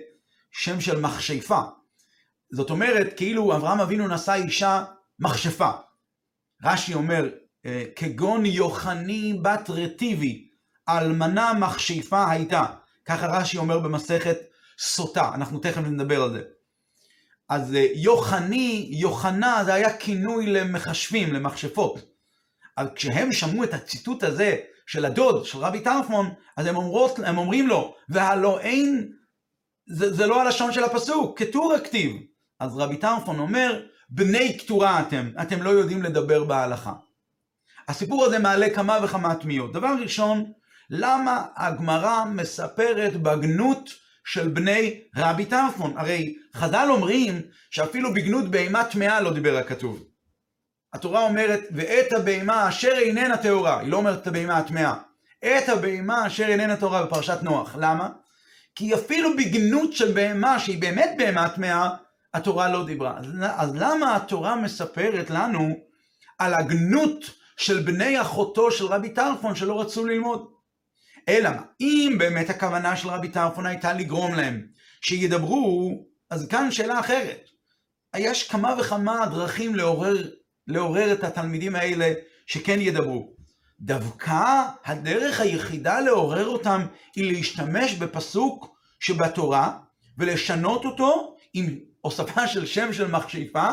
שם 0.52 0.82
של 0.82 1.00
מכשפה. 1.00 1.62
זאת 2.52 2.70
אומרת, 2.70 3.08
כאילו 3.18 3.56
אברהם 3.56 3.80
אבינו 3.80 4.08
נשא 4.08 4.34
אישה 4.34 4.84
מכשפה. 5.20 5.72
רש"י 6.64 6.94
אומר, 6.94 7.30
אה, 7.66 7.84
כגון 7.96 8.46
יוחני 8.46 9.40
בת 9.42 9.70
רטיבי, 9.70 10.53
אלמנה 10.90 11.54
מכשפה 11.54 12.30
הייתה. 12.30 12.66
ככה 13.06 13.28
רש"י 13.28 13.58
אומר 13.58 13.80
במסכת 13.80 14.38
סוטה, 14.80 15.32
אנחנו 15.34 15.60
תכף 15.60 15.82
נדבר 15.82 16.24
על 16.24 16.32
זה. 16.32 16.42
אז 17.50 17.76
אה, 17.76 17.88
יוחני, 17.96 18.90
יוחנה, 18.92 19.64
זה 19.66 19.74
היה 19.74 19.98
כינוי 19.98 20.46
למחשבים, 20.46 21.34
למכשפות. 21.34 22.00
אז 22.78 22.88
כשהם 22.96 23.32
שמעו 23.32 23.64
את 23.64 23.74
הציטוט 23.74 24.24
הזה 24.24 24.58
של 24.86 25.06
הדוד, 25.06 25.46
של 25.46 25.58
רבי 25.58 25.80
טרפון, 25.80 26.34
אז 26.58 26.66
הם, 26.66 26.76
אומרות, 26.76 27.20
הם 27.20 27.38
אומרים 27.38 27.68
לו, 27.68 27.96
והלא 28.10 28.60
אין, 28.60 29.12
זה, 29.88 30.14
זה 30.14 30.28
לא 30.28 30.42
הלשון 30.42 30.74
של 30.74 30.84
הפסוק, 30.84 31.40
כתור 31.40 31.74
הכתיב. 31.74 32.16
אז 32.60 32.78
רבי 32.78 32.98
טרפון 32.98 33.40
אומר, 33.40 33.82
בני 34.10 34.60
כתורה 34.60 35.02
אתם, 35.02 35.30
אתם 35.42 35.62
לא 35.62 35.70
יודעים 35.70 36.04
לדבר 36.04 36.44
בהלכה. 36.44 36.94
הסיפור 37.88 38.26
הזה 38.26 38.40
מעלה 38.40 38.70
כמה 38.76 38.98
וכמה 39.04 39.36
תמיהות. 39.36 39.74
דבר 39.74 39.96
ראשון, 40.02 40.52
למה 40.90 41.46
הגמרא 41.56 42.26
מספרת 42.26 43.22
בגנות 43.22 43.90
של 44.26 44.48
בני 44.48 45.02
רבי 45.18 45.46
טרפון? 45.46 45.98
הרי 45.98 46.36
חז"ל 46.56 46.88
אומרים 46.90 47.42
שאפילו 47.72 48.14
בגנות 48.14 48.52
בהמה 48.52 48.84
טמאה 48.84 49.22
לא 49.22 49.34
דיבר 49.34 49.58
הכתוב. 49.58 50.04
התורה 50.94 51.24
אומרת, 51.24 51.62
ואת 51.72 52.14
הבהמה 52.14 52.70
אשר 52.70 52.92
איננה 52.92 53.38
טהורה, 53.38 53.80
היא 53.80 53.90
לא 53.90 53.98
אומרת 53.98 54.22
את 54.22 54.28
הבהמה 54.28 54.58
הטמאה, 54.58 54.94
את 55.46 55.70
הבהמה 55.70 56.28
אשר 56.28 56.48
איננה 56.48 56.76
טהורה 56.76 57.06
בפרשת 57.06 57.38
נוח. 57.42 57.76
למה? 57.80 58.10
כי 58.76 58.94
אפילו 58.94 59.38
בגנות 59.38 59.94
של 59.94 60.12
בהמה, 60.12 60.60
שהיא 60.60 60.82
באמת 60.82 61.10
בהמה 61.18 61.50
טמאה, 61.50 61.90
התורה 62.34 62.70
לא 62.70 62.86
דיברה. 62.86 63.18
אז, 63.18 63.26
אז 63.56 63.76
למה 63.76 64.16
התורה 64.16 64.56
מספרת 64.56 65.30
לנו 65.30 65.76
על 66.40 66.54
הגנות 66.54 67.26
של 67.58 67.80
בני 67.80 68.22
אחותו 68.22 68.72
של 68.72 68.86
רבי 68.86 69.10
טרפון 69.10 69.56
שלא 69.56 69.82
רצו 69.82 70.06
ללמוד? 70.06 70.53
אלא 71.30 71.50
מה, 71.50 71.62
אם 71.82 72.16
באמת 72.20 72.50
הכוונה 72.50 72.96
של 72.96 73.08
רבי 73.08 73.28
טרפון 73.28 73.66
הייתה 73.66 73.94
לגרום 73.94 74.34
להם 74.34 74.68
שידברו, 75.02 76.06
אז 76.30 76.48
כאן 76.48 76.72
שאלה 76.72 77.00
אחרת. 77.00 77.50
יש 78.16 78.50
כמה 78.50 78.76
וכמה 78.80 79.26
דרכים 79.26 79.76
לעורר, 79.76 80.30
לעורר 80.68 81.14
את 81.14 81.24
התלמידים 81.24 81.76
האלה 81.76 82.14
שכן 82.48 82.82
ידברו. 82.82 83.34
דווקא 83.80 84.64
הדרך 84.86 85.40
היחידה 85.40 86.00
לעורר 86.00 86.48
אותם 86.48 86.86
היא 87.16 87.32
להשתמש 87.32 87.94
בפסוק 87.94 88.78
שבתורה 89.00 89.78
ולשנות 90.18 90.86
אותו 90.86 91.36
עם 91.54 91.80
הוספה 92.02 92.48
של 92.48 92.66
שם 92.66 92.94
של 92.94 93.08
מכשפה 93.08 93.70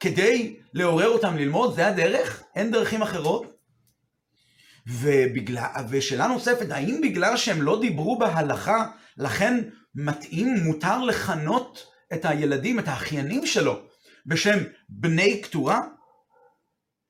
כדי 0.00 0.56
לעורר 0.74 1.08
אותם 1.08 1.36
ללמוד, 1.36 1.74
זה 1.74 1.86
הדרך? 1.86 2.42
אין 2.54 2.70
דרכים 2.70 3.02
אחרות? 3.02 3.46
ובגלל, 4.86 5.66
ושאלה 5.88 6.26
נוספת, 6.26 6.70
האם 6.70 7.00
בגלל 7.02 7.36
שהם 7.36 7.62
לא 7.62 7.80
דיברו 7.80 8.18
בהלכה, 8.18 8.86
לכן 9.16 9.60
מתאים, 9.94 10.56
מותר 10.64 11.04
לכנות 11.04 11.86
את 12.12 12.24
הילדים, 12.24 12.78
את 12.78 12.88
האחיינים 12.88 13.46
שלו, 13.46 13.80
בשם 14.26 14.58
בני 14.88 15.42
כתורה? 15.42 15.80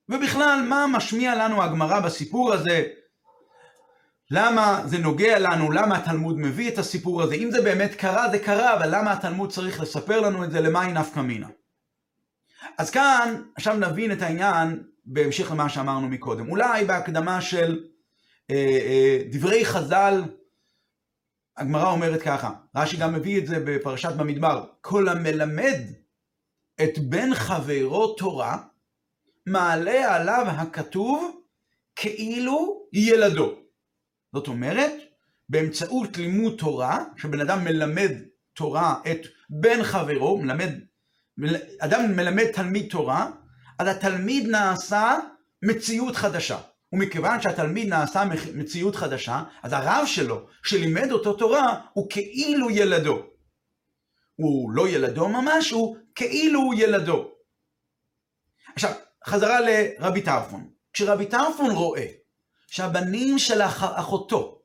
ובכלל, 0.09 0.67
מה 0.69 0.87
משמיע 0.87 1.35
לנו 1.35 1.63
הגמרא 1.63 2.01
בסיפור 2.01 2.53
הזה? 2.53 2.83
למה 4.31 4.83
זה 4.87 4.99
נוגע 4.99 5.39
לנו? 5.39 5.73
למה 5.73 5.97
התלמוד 5.97 6.39
מביא 6.39 6.69
את 6.69 6.79
הסיפור 6.79 7.23
הזה? 7.23 7.35
אם 7.35 7.51
זה 7.51 7.63
באמת 7.63 7.95
קרה, 7.95 8.31
זה 8.31 8.39
קרה, 8.39 8.75
אבל 8.75 8.97
למה 8.97 9.13
התלמוד 9.13 9.53
צריך 9.53 9.81
לספר 9.81 10.21
לנו 10.21 10.45
את 10.45 10.51
זה? 10.51 10.61
למה 10.61 10.81
היא 10.81 10.95
נפקא 10.95 11.21
מינה? 11.21 11.49
אז 12.79 12.91
כאן, 12.91 13.43
עכשיו 13.57 13.77
נבין 13.77 14.13
את 14.13 14.23
העניין 14.23 14.83
בהמשך 15.05 15.51
למה 15.51 15.69
שאמרנו 15.69 16.09
מקודם. 16.09 16.51
אולי 16.51 16.85
בהקדמה 16.85 17.41
של 17.41 17.85
אה, 18.51 18.57
אה, 18.57 19.23
דברי 19.31 19.65
חז"ל, 19.65 20.23
הגמרא 21.57 21.91
אומרת 21.91 22.23
ככה, 22.23 22.51
רש"י 22.77 22.97
גם 22.97 23.15
מביא 23.15 23.39
את 23.39 23.47
זה 23.47 23.63
בפרשת 23.67 24.13
במדבר, 24.17 24.65
כל 24.81 25.09
המלמד 25.09 25.81
את 26.83 26.99
בן 26.99 27.35
חברו 27.35 28.15
תורה, 28.15 28.59
מעלה 29.47 30.17
עליו 30.17 30.47
הכתוב 30.49 31.41
כאילו 31.97 32.87
ילדו. 32.93 33.55
זאת 34.33 34.49
אומרת, 34.49 34.93
באמצעות 35.49 36.17
לימוד 36.17 36.55
תורה, 36.59 37.05
שבן 37.17 37.41
אדם 37.41 37.65
מלמד 37.65 38.11
תורה 38.53 39.01
את 39.11 39.21
בן 39.51 39.83
חברו, 39.83 40.39
מלמד, 40.39 40.71
אדם 41.79 42.17
מלמד 42.17 42.47
תלמיד 42.47 42.91
תורה, 42.91 43.31
אז 43.79 43.89
התלמיד 43.89 44.49
נעשה 44.49 45.19
מציאות 45.63 46.17
חדשה. 46.17 46.59
ומכיוון 46.93 47.41
שהתלמיד 47.41 47.89
נעשה 47.89 48.25
מציאות 48.55 48.97
חדשה, 48.97 49.43
אז 49.63 49.73
הרב 49.73 50.07
שלו, 50.07 50.47
שלימד 50.63 51.13
אותו 51.13 51.33
תורה, 51.33 51.81
הוא 51.93 52.11
כאילו 52.11 52.71
ילדו. 52.71 53.23
הוא 54.37 54.71
לא 54.73 54.89
ילדו 54.89 55.29
ממש, 55.29 55.71
הוא 55.71 55.97
כאילו 56.15 56.71
ילדו. 56.77 57.31
עכשיו, 58.75 58.93
חזרה 59.27 59.59
לרבי 59.61 60.23
טרפון. 60.23 60.71
כשרבי 60.93 61.27
טרפון 61.27 61.71
רואה 61.71 62.07
שהבנים 62.67 63.39
של 63.39 63.63
אחותו 63.63 64.63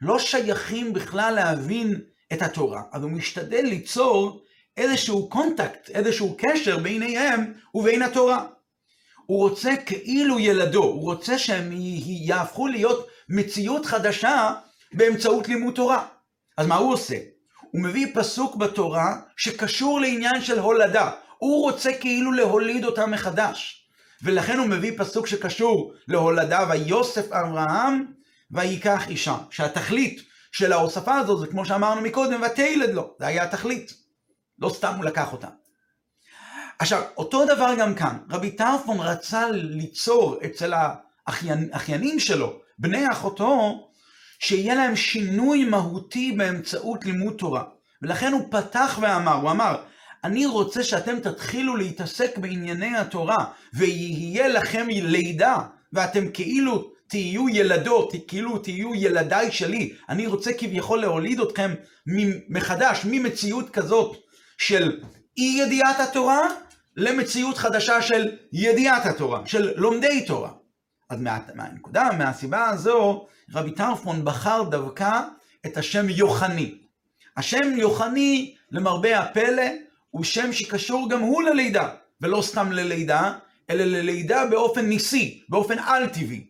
לא 0.00 0.18
שייכים 0.18 0.92
בכלל 0.92 1.34
להבין 1.34 2.00
את 2.32 2.42
התורה, 2.42 2.82
אז 2.92 3.02
הוא 3.02 3.10
משתדל 3.10 3.62
ליצור 3.62 4.44
איזשהו 4.76 5.28
קונטקט, 5.28 5.90
איזשהו 5.90 6.36
קשר 6.38 6.78
ביניהם 6.78 7.52
ובין 7.74 8.02
התורה. 8.02 8.46
הוא 9.26 9.38
רוצה 9.38 9.74
כאילו 9.86 10.38
ילדו, 10.38 10.82
הוא 10.82 11.02
רוצה 11.02 11.38
שהם 11.38 11.70
יהפכו 12.06 12.66
להיות 12.66 13.08
מציאות 13.28 13.86
חדשה 13.86 14.54
באמצעות 14.92 15.48
לימוד 15.48 15.74
תורה. 15.74 16.06
אז 16.58 16.66
מה 16.66 16.76
הוא 16.76 16.92
עושה? 16.92 17.16
הוא 17.60 17.82
מביא 17.82 18.06
פסוק 18.14 18.56
בתורה 18.56 19.16
שקשור 19.36 20.00
לעניין 20.00 20.40
של 20.40 20.58
הולדה. 20.58 21.10
הוא 21.38 21.62
רוצה 21.62 21.90
כאילו 22.00 22.32
להוליד 22.32 22.84
אותה 22.84 23.06
מחדש. 23.06 23.88
ולכן 24.22 24.58
הוא 24.58 24.66
מביא 24.66 24.92
פסוק 24.98 25.26
שקשור 25.26 25.92
להולדה, 26.08 26.66
ויוסף 26.70 27.32
אברהם 27.32 28.06
ויקח 28.50 29.08
אישה. 29.08 29.36
שהתכלית 29.50 30.20
של 30.52 30.72
ההוספה 30.72 31.16
הזאת 31.16 31.40
זה 31.40 31.46
כמו 31.46 31.64
שאמרנו 31.64 32.00
מקודם, 32.00 32.42
ותלד 32.42 32.94
לו. 32.94 33.14
זה 33.18 33.26
היה 33.26 33.44
התכלית. 33.44 34.03
לא 34.58 34.68
סתם 34.68 34.94
הוא 34.96 35.04
לקח 35.04 35.32
אותה. 35.32 35.48
עכשיו, 36.78 37.02
אותו 37.16 37.44
דבר 37.44 37.74
גם 37.78 37.94
כאן. 37.94 38.18
רבי 38.30 38.50
טרפון 38.50 39.00
רצה 39.00 39.50
ליצור 39.50 40.36
אצל 40.44 40.72
האחיינים 41.26 42.20
שלו, 42.20 42.58
בני 42.78 43.10
אחותו, 43.12 43.80
שיהיה 44.38 44.74
להם 44.74 44.96
שינוי 44.96 45.64
מהותי 45.64 46.32
באמצעות 46.32 47.04
לימוד 47.04 47.34
תורה. 47.38 47.64
ולכן 48.02 48.32
הוא 48.32 48.42
פתח 48.50 48.98
ואמר, 49.00 49.34
הוא 49.34 49.50
אמר, 49.50 49.76
אני 50.24 50.46
רוצה 50.46 50.84
שאתם 50.84 51.20
תתחילו 51.20 51.76
להתעסק 51.76 52.38
בענייני 52.38 52.96
התורה, 52.96 53.44
ויהיה 53.74 54.48
לכם 54.48 54.86
לידה, 54.88 55.58
ואתם 55.92 56.28
כאילו 56.28 56.90
תהיו 57.08 57.48
ילדות, 57.48 58.12
כאילו 58.28 58.58
תהיו 58.58 58.94
ילדיי 58.94 59.52
שלי. 59.52 59.92
אני 60.08 60.26
רוצה 60.26 60.52
כביכול 60.52 61.00
להוליד 61.00 61.40
אתכם 61.40 61.74
מחדש, 62.48 63.00
ממציאות 63.04 63.70
כזאת 63.70 64.16
של 64.58 65.00
אי 65.38 65.62
ידיעת 65.64 66.00
התורה, 66.00 66.48
למציאות 66.96 67.58
חדשה 67.58 68.02
של 68.02 68.36
ידיעת 68.52 69.06
התורה, 69.06 69.46
של 69.46 69.72
לומדי 69.76 70.24
תורה. 70.26 70.50
אז 71.10 71.20
מה, 71.20 71.38
מהנקודה, 71.54 72.08
מהסיבה 72.18 72.68
הזו, 72.68 73.26
רבי 73.54 73.70
טרפון 73.70 74.24
בחר 74.24 74.62
דווקא 74.62 75.20
את 75.66 75.76
השם 75.76 76.08
יוחני. 76.08 76.78
השם 77.36 77.72
יוחני, 77.76 78.54
למרבה 78.70 79.18
הפלא, 79.18 79.62
הוא 80.10 80.24
שם 80.24 80.52
שקשור 80.52 81.10
גם 81.10 81.20
הוא 81.20 81.42
ללידה, 81.42 81.88
ולא 82.20 82.42
סתם 82.42 82.72
ללידה, 82.72 83.32
אלא 83.70 83.84
ללידה 83.84 84.46
באופן 84.46 84.86
ניסי, 84.86 85.44
באופן 85.48 85.78
על-טבעי, 85.78 86.46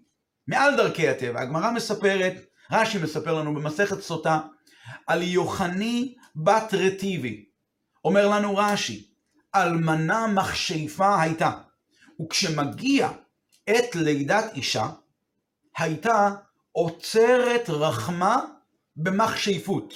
מעל 0.48 0.76
דרכי 0.76 1.08
הטבע. 1.08 1.40
הגמרא 1.40 1.70
מספרת, 1.70 2.34
רש"י 2.72 2.98
מספר 2.98 3.34
לנו 3.34 3.54
במסכת 3.54 4.00
סוטה, 4.00 4.40
על 5.06 5.22
יוחני 5.22 6.14
בת 6.36 6.74
רטיבי. 6.74 7.44
אומר 8.04 8.28
לנו 8.28 8.56
רש"י, 8.56 9.06
אלמנה 9.54 10.26
מכשפה 10.26 11.22
הייתה, 11.22 11.50
וכשמגיע 12.22 13.08
עת 13.66 13.94
לידת 13.96 14.44
אישה, 14.54 14.88
הייתה 15.78 16.30
עוצרת 16.72 17.70
רחמה 17.70 18.40
במכשפות. 18.96 19.94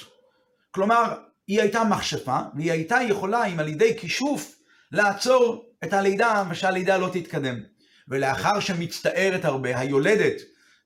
כלומר, 0.70 1.14
היא 1.46 1.60
הייתה 1.60 1.84
מכשפה, 1.84 2.38
והיא 2.54 2.72
הייתה 2.72 2.98
יכולה, 3.08 3.44
אם 3.44 3.60
על 3.60 3.68
ידי 3.68 3.98
כישוף, 3.98 4.58
לעצור 4.92 5.64
את 5.84 5.92
הלידה 5.92 6.44
ושהלידה 6.50 6.98
לא 6.98 7.10
תתקדם. 7.12 7.60
ולאחר 8.08 8.60
שמצטערת 8.60 9.44
הרבה, 9.44 9.78
היולדת, 9.78 10.36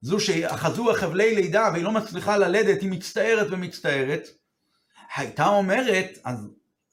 זו 0.00 0.20
שאחזו 0.20 0.90
החבלי 0.90 1.34
לידה 1.34 1.68
והיא 1.72 1.84
לא 1.84 1.92
מצליחה 1.92 2.36
ללדת, 2.36 2.80
היא 2.80 2.90
מצטערת 2.90 3.46
ומצטערת, 3.50 4.28
הייתה 5.16 5.46
אומרת, 5.46 6.18
אז 6.24 6.48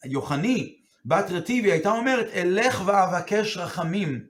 יוחני, 0.05 0.75
בת 1.05 1.25
רטיבי, 1.31 1.71
הייתה 1.71 1.91
אומרת, 1.91 2.27
אלך 2.33 2.81
ואבקש 2.85 3.57
רחמים, 3.57 4.23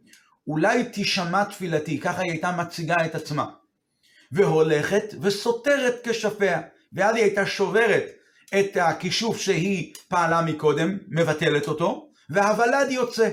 אולי 0.48 0.86
תשמע 0.94 1.44
תפילתי, 1.44 2.00
ככה 2.00 2.22
היא 2.22 2.32
הייתה 2.32 2.52
מציגה 2.52 2.96
את 3.06 3.16
עצמה. 3.16 3.46
והולכת 4.32 5.14
וסותרת 5.22 5.96
כשפיה, 6.04 6.62
ואז 6.94 7.16
היא 7.16 7.24
הייתה 7.24 7.46
שוברת 7.46 8.04
את 8.60 8.78
הכישוף 8.78 9.38
שהיא 9.38 9.94
פעלה 10.08 10.42
מקודם, 10.42 10.98
מבטלת 11.08 11.68
אותו, 11.68 12.10
והוולד 12.30 12.92
יוצא. 12.92 13.30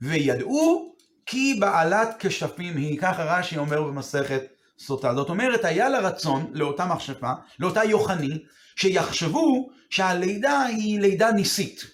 וידעו 0.00 0.94
כי 1.26 1.56
בעלת 1.60 2.16
כשפים 2.18 2.76
היא, 2.76 2.98
ככה 2.98 3.24
רש"י 3.24 3.58
אומר 3.58 3.82
במסכת 3.82 4.42
סוטה. 4.80 5.14
זאת 5.14 5.28
אומרת, 5.28 5.64
היה 5.64 5.88
לה 5.88 5.98
רצון 5.98 6.50
לאותה 6.52 6.86
מכשפה, 6.86 7.32
לאותה 7.58 7.84
יוחני, 7.84 8.38
שיחשבו 8.76 9.70
שהלידה 9.90 10.62
היא 10.62 11.00
לידה 11.00 11.32
ניסית, 11.32 11.84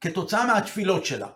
כתוצאה 0.00 0.46
מהתפילות 0.46 1.06
שלה. 1.06 1.28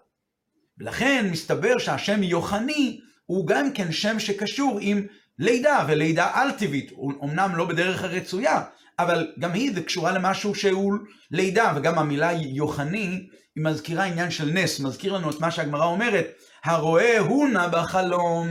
ולכן 0.78 1.28
מסתבר 1.30 1.78
שהשם 1.78 2.22
יוחני 2.22 3.00
הוא 3.26 3.46
גם 3.46 3.72
כן 3.72 3.92
שם 3.92 4.18
שקשור 4.18 4.78
עם 4.80 5.06
לידה, 5.38 5.84
ולידה 5.88 6.30
על-טבעית, 6.34 6.92
אמנם 7.24 7.56
לא 7.56 7.64
בדרך 7.64 8.04
הרצויה, 8.04 8.62
אבל 8.98 9.32
גם 9.38 9.52
היא 9.52 9.74
זה 9.74 9.82
קשורה 9.82 10.12
למשהו 10.12 10.54
שהוא 10.54 10.92
לידה, 11.30 11.72
וגם 11.76 11.98
המילה 11.98 12.32
יוחני 12.32 13.28
היא 13.56 13.64
מזכירה 13.64 14.04
עניין 14.04 14.30
של 14.30 14.50
נס, 14.50 14.80
מזכיר 14.80 15.12
לנו 15.12 15.30
את 15.30 15.40
מה 15.40 15.50
שהגמרא 15.50 15.84
אומרת, 15.84 16.26
הרואה 16.64 17.18
הונה 17.18 17.68
בחלום, 17.68 18.48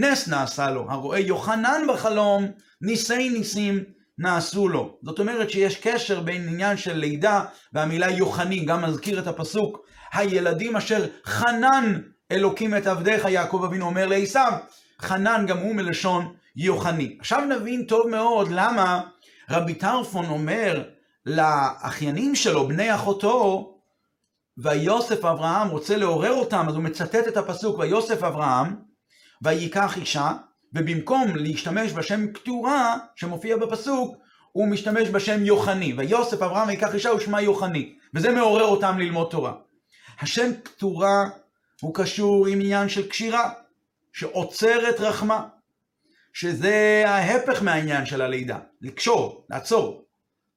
נס 0.00 0.28
נעשה 0.28 0.70
לו, 0.70 0.86
הרואה 0.88 1.18
יוחנן 1.18 1.82
בחלום, 1.88 2.46
ניסי 2.82 3.28
ניסים 3.28 3.84
נעשו 4.18 4.68
לו. 4.68 4.98
זאת 5.02 5.18
אומרת 5.18 5.50
שיש 5.50 5.76
קשר 5.76 6.20
בין 6.20 6.48
עניין 6.48 6.76
של 6.76 6.96
לידה 6.96 7.44
והמילה 7.72 8.10
יוחני, 8.10 8.64
גם 8.64 8.84
מזכיר 8.84 9.18
את 9.18 9.26
הפסוק, 9.26 9.78
הילדים 10.12 10.76
אשר 10.76 11.06
חנן 11.24 12.00
אלוקים 12.32 12.76
את 12.76 12.86
עבדיך, 12.86 13.24
יעקב 13.24 13.62
אבינו 13.66 13.86
אומר 13.86 14.06
לעשיו, 14.06 14.52
חנן 15.00 15.44
גם 15.48 15.58
הוא 15.58 15.74
מלשון 15.74 16.34
יוחני. 16.56 17.16
עכשיו 17.20 17.44
נבין 17.44 17.84
טוב 17.84 18.08
מאוד 18.08 18.48
למה 18.50 19.00
רבי 19.50 19.74
טרפון 19.74 20.26
אומר 20.26 20.82
לאחיינים 21.26 22.34
שלו, 22.34 22.68
בני 22.68 22.94
אחותו, 22.94 23.66
ויוסף 24.58 25.24
אברהם 25.24 25.68
רוצה 25.68 25.96
לעורר 25.96 26.32
אותם, 26.32 26.66
אז 26.68 26.74
הוא 26.74 26.82
מצטט 26.82 27.28
את 27.28 27.36
הפסוק, 27.36 27.78
ויוסף 27.78 28.22
אברהם, 28.22 28.89
וייקח 29.42 29.96
אישה, 29.96 30.32
ובמקום 30.72 31.36
להשתמש 31.36 31.92
בשם 31.92 32.32
כתורה, 32.32 32.96
שמופיע 33.16 33.56
בפסוק, 33.56 34.16
הוא 34.52 34.68
משתמש 34.68 35.08
בשם 35.08 35.44
יוחני. 35.44 35.92
ויוסף 35.96 36.42
אברהם 36.42 36.68
ויקח 36.68 36.94
אישה 36.94 37.14
ושמה 37.14 37.40
יוחני. 37.40 37.94
וזה 38.14 38.30
מעורר 38.30 38.64
אותם 38.64 38.98
ללמוד 38.98 39.28
תורה. 39.30 39.52
השם 40.20 40.50
כתורה 40.64 41.24
הוא 41.80 41.94
קשור 41.94 42.46
עם 42.46 42.60
עניין 42.60 42.88
של 42.88 43.08
קשירה, 43.08 43.52
שעוצרת 44.12 45.00
רחמה. 45.00 45.46
שזה 46.32 47.02
ההפך 47.06 47.62
מהעניין 47.62 48.06
של 48.06 48.22
הלידה, 48.22 48.58
לקשור, 48.80 49.46
לעצור, 49.50 50.04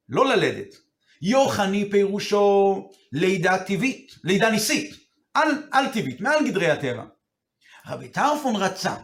לא 0.10 0.26
ללדת. 0.26 0.76
יוחני 1.22 1.92
פירושו 1.92 2.90
לידה 3.12 3.58
טבעית, 3.64 4.16
לידה 4.24 4.52
ניסית, 4.52 4.96
על, 5.34 5.50
על 5.72 5.86
טבעית, 5.88 6.22
מעל 6.22 6.48
גדרי 6.50 6.72
הטבע. 6.72 7.04
רבי 7.88 8.08
טרפון 8.08 8.56
רצה 8.56 8.96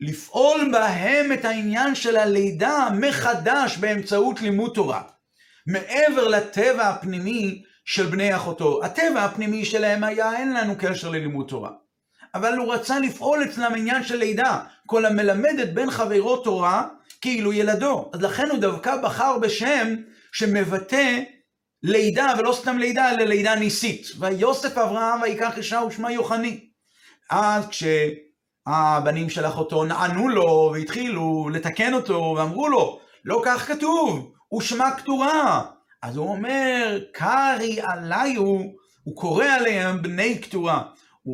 לפעול 0.00 0.68
בהם 0.72 1.32
את 1.32 1.44
העניין 1.44 1.94
של 1.94 2.16
הלידה 2.16 2.88
מחדש 3.00 3.76
באמצעות 3.76 4.40
לימוד 4.40 4.72
תורה, 4.74 5.02
מעבר 5.66 6.28
לטבע 6.28 6.88
הפנימי 6.88 7.62
של 7.84 8.06
בני 8.06 8.36
אחותו. 8.36 8.84
הטבע 8.84 9.24
הפנימי 9.24 9.64
שלהם 9.64 10.04
היה 10.04 10.36
אין 10.36 10.52
לנו 10.52 10.74
קשר 10.78 11.08
ללימוד 11.08 11.48
תורה. 11.48 11.70
אבל 12.34 12.56
הוא 12.56 12.74
רצה 12.74 12.98
לפעול 12.98 13.44
אצלם 13.44 13.72
עניין 13.76 14.04
של 14.04 14.16
לידה. 14.16 14.60
כל 14.86 15.04
המלמד 15.04 15.58
את 15.62 15.74
בן 15.74 15.90
חברו 15.90 16.36
תורה, 16.36 16.88
כאילו 17.20 17.52
ילדו. 17.52 18.10
אז 18.14 18.22
לכן 18.22 18.50
הוא 18.50 18.58
דווקא 18.58 18.96
בחר 18.96 19.38
בשם 19.38 19.94
שמבטא 20.32 21.20
לידה, 21.82 22.34
ולא 22.38 22.52
סתם 22.52 22.78
לידה, 22.78 23.10
אלא 23.10 23.24
לידה 23.24 23.54
ניסית. 23.54 24.06
ויוסף 24.18 24.78
אברהם 24.78 25.22
ויקח 25.22 25.58
אישה 25.58 25.80
ושמה 25.88 26.12
יוחני. 26.12 26.71
אז 27.32 27.64
כשהבנים 27.68 29.30
של 29.30 29.46
אחותו 29.46 29.84
נענו 29.84 30.28
לו 30.28 30.70
והתחילו 30.72 31.48
לתקן 31.52 31.94
אותו 31.94 32.34
ואמרו 32.36 32.68
לו, 32.68 33.00
לא 33.24 33.42
כך 33.44 33.68
כתוב, 33.68 34.32
ושמה 34.56 34.90
כתורה. 34.90 35.62
אז 36.02 36.16
הוא 36.16 36.28
אומר, 36.28 36.98
קרי 37.12 37.80
עליי 37.82 38.34
הוא, 38.34 38.74
קורא 39.14 39.44
עליהם 39.44 40.02
בני 40.02 40.42
כתורה. 40.42 40.82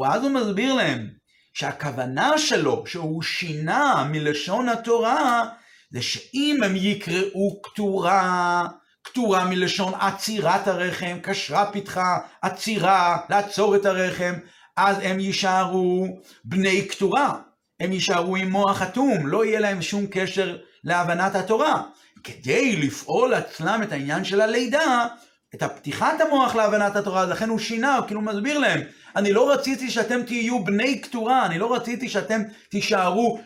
ואז 0.01 0.23
הוא 0.23 0.31
מסביר 0.31 0.75
להם 0.75 1.09
שהכוונה 1.53 2.39
שלו, 2.39 2.85
שהוא 2.87 3.23
שינה 3.23 4.09
מלשון 4.11 4.69
התורה, 4.69 5.43
זה 5.91 6.03
שאם 6.03 6.61
הם 6.65 6.77
יקראו 6.77 7.63
כתורה, 7.63 8.67
כתורה 9.05 9.45
מלשון 9.45 9.95
עצירת 9.95 10.69
הרחם, 10.69 11.19
קשרה 11.23 11.73
פיתחה, 11.73 12.19
עצירה, 12.43 13.19
לעצור 13.31 13.77
את 13.77 13.87
הרחם, 13.87 14.35
אז 14.79 14.97
הם 15.03 15.21
יישארו 15.21 16.07
בני 16.45 16.89
כתורה. 16.89 17.39
הם 17.81 17.93
יישארו 17.93 18.37
עם 18.37 18.51
מוח 18.51 18.83
אטום, 18.83 19.27
לא 19.27 19.45
יהיה 19.45 19.61
להם 19.61 19.83
שום 19.83 20.07
קשר 20.11 20.57
להבנת 20.85 21.35
התורה. 21.35 21.83
כדי 22.25 22.77
לפעול 22.77 23.35
אצלם 23.35 23.83
את 23.83 23.93
העניין 23.93 24.25
של 24.25 24.41
הלידה, 24.41 25.07
את 25.55 25.63
הפתיחת 25.63 26.21
המוח 26.21 26.55
להבנת 26.55 26.97
התורה, 26.97 27.25
לכן 27.25 27.49
הוא 27.49 27.59
שינה, 27.59 27.97
הוא 27.97 28.07
כאילו 28.07 28.21
מסביר 28.21 28.59
להם, 28.59 28.81
אני 29.17 29.33
לא 29.33 29.53
רציתי 29.53 29.91
שאתם 29.91 30.23
תהיו 30.23 30.65
בני 30.65 31.03
כתורה, 31.03 31.47
אני 31.47 31.59
לא 31.59 31.75
רציתי 31.75 32.09
שאתם 32.09 32.43
תישארו 32.69 33.41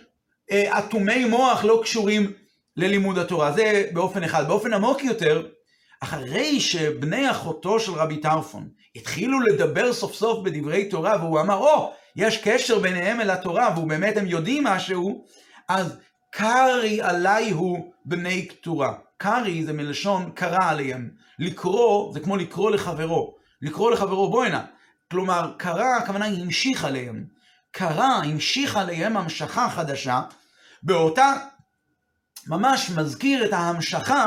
אה, 0.50 0.78
אטומי 0.78 1.24
מוח 1.24 1.64
לא 1.64 1.80
קשורים 1.82 2.32
ללימוד 2.76 3.18
התורה. 3.18 3.52
זה 3.52 3.84
באופן 3.92 4.24
אחד. 4.24 4.48
באופן 4.48 4.72
עמוק 4.72 5.04
יותר, 5.04 5.46
אחרי 6.02 6.60
שבני 6.60 7.30
אחותו 7.30 7.80
של 7.80 7.92
רבי 7.92 8.16
טרפון 8.16 8.68
התחילו 8.96 9.40
לדבר 9.40 9.92
סוף 9.92 10.14
סוף 10.14 10.44
בדברי 10.44 10.88
תורה, 10.88 11.16
והוא 11.16 11.40
אמר, 11.40 11.56
או, 11.56 11.92
oh, 11.92 11.96
יש 12.16 12.40
קשר 12.44 12.78
ביניהם 12.78 13.20
אל 13.20 13.30
התורה, 13.30 13.70
והוא 13.74 13.88
באמת, 13.88 14.16
הם 14.16 14.26
יודעים 14.26 14.64
משהו, 14.64 15.24
אז 15.68 15.98
קרי 16.30 17.02
עליי 17.02 17.50
הוא 17.50 17.92
בני 18.04 18.48
כתורה. 18.48 18.94
קרי 19.16 19.64
זה 19.64 19.72
מלשון 19.72 20.30
קרא 20.34 20.70
עליהם. 20.70 21.10
לקרוא, 21.38 22.14
זה 22.14 22.20
כמו 22.20 22.36
לקרוא 22.36 22.70
לחברו. 22.70 23.34
לקרוא 23.62 23.90
לחברו 23.90 24.30
בוא 24.30 24.44
הנה. 24.44 24.64
כלומר, 25.10 25.52
קרא, 25.56 25.96
הכוונה 25.96 26.24
היא 26.24 26.42
המשיך 26.42 26.84
עליהם. 26.84 27.24
קרא, 27.70 28.20
המשיך 28.24 28.76
עליהם 28.76 29.16
המשכה 29.16 29.68
חדשה, 29.70 30.20
באותה, 30.82 31.32
ממש 32.46 32.90
מזכיר 32.90 33.44
את 33.44 33.52
ההמשכה 33.52 34.24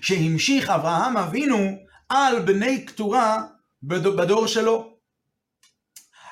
שהמשיך 0.00 0.70
אברהם 0.70 1.16
אבינו 1.16 1.76
על 2.08 2.40
בני 2.40 2.86
כתורה 2.86 3.42
בדור 3.82 4.46
שלו. 4.46 4.96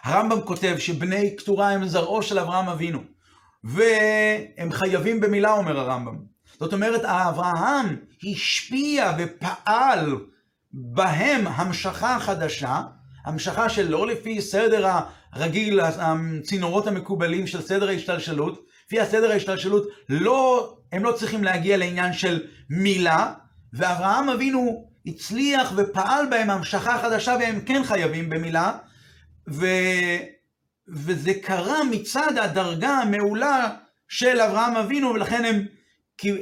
הרמב"ם 0.05 0.41
כותב 0.41 0.77
שבני 0.79 1.35
כתורה 1.39 1.71
הם 1.71 1.89
זרעו 1.89 2.23
של 2.23 2.39
אברהם 2.39 2.69
אבינו, 2.69 3.01
והם 3.65 4.73
חייבים 4.73 5.21
במילה, 5.21 5.53
אומר 5.53 5.81
הרמב"ם. 5.81 6.17
זאת 6.61 6.73
אומרת, 6.73 7.05
אברהם 7.05 7.97
השפיע 8.33 9.13
ופעל 9.19 10.17
בהם 10.73 11.47
המשכה 11.47 12.19
חדשה, 12.21 12.81
המשכה 13.25 13.69
שלא 13.69 14.07
לפי 14.07 14.43
סדר 14.43 14.91
הרגיל, 15.33 15.81
הצינורות 15.81 16.87
המקובלים 16.87 17.47
של 17.47 17.63
סדר 17.63 17.89
ההשתלשלות, 17.89 18.67
לפי 18.87 19.01
הסדר 19.01 19.31
ההשתלשלות, 19.31 19.87
לא, 20.09 20.77
הם 20.93 21.05
לא 21.05 21.13
צריכים 21.13 21.45
להגיע 21.45 21.77
לעניין 21.77 22.13
של 22.13 22.47
מילה, 22.71 23.33
ואברהם 23.75 24.29
אבינו 24.29 24.89
הצליח 25.07 25.73
ופעל 25.77 26.27
בהם 26.27 26.51
המשכה 26.51 26.99
חדשה 26.99 27.37
והם 27.41 27.61
כן 27.61 27.83
חייבים 27.85 28.31
במילה, 28.31 28.73
ו... 29.49 29.67
וזה 30.89 31.35
קרה 31.43 31.85
מצד 31.85 32.39
הדרגה 32.39 32.89
המעולה 32.89 33.71
של 34.09 34.41
אברהם 34.41 34.77
אבינו, 34.77 35.11
ולכן 35.11 35.45
הם, 35.45 35.67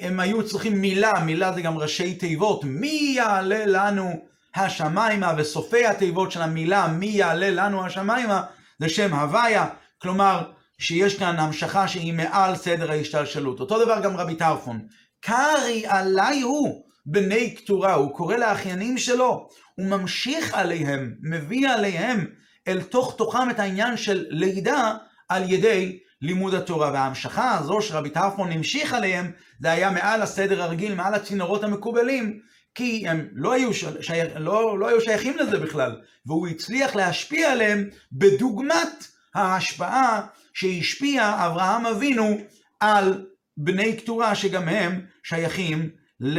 הם 0.01 0.21
היו 0.21 0.49
צריכים 0.49 0.81
מילה, 0.81 1.13
מילה 1.25 1.53
זה 1.53 1.63
גם 1.63 1.79
ראשי 1.79 2.15
תיבות, 2.15 2.65
מי 2.65 3.13
יעלה 3.17 3.67
לנו 3.67 4.23
השמיימה, 4.55 5.35
וסופי 5.39 5.87
התיבות 5.87 6.33
של 6.33 6.43
המילה 6.43 6.89
מי 6.89 7.07
יעלה 7.07 7.51
לנו 7.51 7.87
השמיימה, 7.87 8.43
זה 8.79 8.89
שם 8.89 9.15
הוויה, 9.15 9.67
כלומר 10.03 10.51
שיש 10.79 11.19
כאן 11.19 11.39
המשכה 11.39 11.89
שהיא 11.89 12.13
מעל 12.13 12.57
סדר 12.57 12.91
ההשתלשלות. 12.91 13.61
אותו 13.61 13.85
דבר 13.85 14.01
גם 14.01 14.17
רבי 14.17 14.35
טרפון, 14.35 14.87
קרי 15.21 15.85
עליי 15.87 16.41
הוא 16.41 16.85
בני 17.07 17.57
כתורה, 17.57 17.95
הוא 17.95 18.15
קורא 18.15 18.37
לאחיינים 18.37 18.99
שלו, 18.99 19.49
הוא 19.75 19.87
ממשיך 19.87 20.55
עליהם, 20.55 21.15
מביא 21.23 21.69
עליהם 21.69 22.27
אל 22.69 22.83
תוך 22.83 23.15
תוכם 23.19 23.51
את 23.51 23.59
העניין 23.59 23.97
של 23.97 24.27
לידה 24.29 24.95
על 25.29 25.53
ידי 25.53 25.99
לימוד 26.23 26.55
התורה. 26.55 26.91
וההמשכה 26.93 27.59
הזו 27.59 27.83
שרבי 27.83 28.11
טרפון 28.11 28.53
המשיך 28.53 28.95
עליהם, 28.95 29.31
זה 29.61 29.71
היה 29.71 29.91
מעל 29.91 30.23
הסדר 30.23 30.63
הרגיל, 30.63 30.95
מעל 30.95 31.15
הצינורות 31.15 31.65
המקובלים, 31.65 32.41
כי 32.75 33.09
הם 33.09 33.29
לא 33.33 33.53
היו, 33.53 33.75
שי... 33.75 34.13
לא, 34.37 34.79
לא 34.79 34.89
היו 34.89 35.01
שייכים 35.01 35.39
לזה 35.39 35.59
בכלל, 35.59 36.01
והוא 36.27 36.49
הצליח 36.49 36.97
להשפיע 36.97 37.53
עליהם 37.53 37.89
בדוגמת 38.13 39.07
ההשפעה 39.35 40.27
שהשפיע 40.55 41.47
אברהם 41.47 41.87
אבינו 41.87 42.39
על 42.81 43.27
בני 43.57 43.97
קטורה 43.97 44.35
שגם 44.35 44.69
הם 44.69 45.01
שייכים 45.23 45.91
ל, 46.23 46.39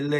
ל, 0.00 0.14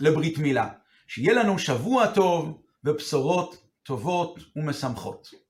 לברית 0.00 0.38
מילה. 0.38 0.68
שיהיה 1.08 1.32
לנו 1.32 1.58
שבוע 1.58 2.06
טוב 2.14 2.62
ובשורות 2.84 3.62
טובות 3.82 4.38
ומשמחות. 4.56 5.41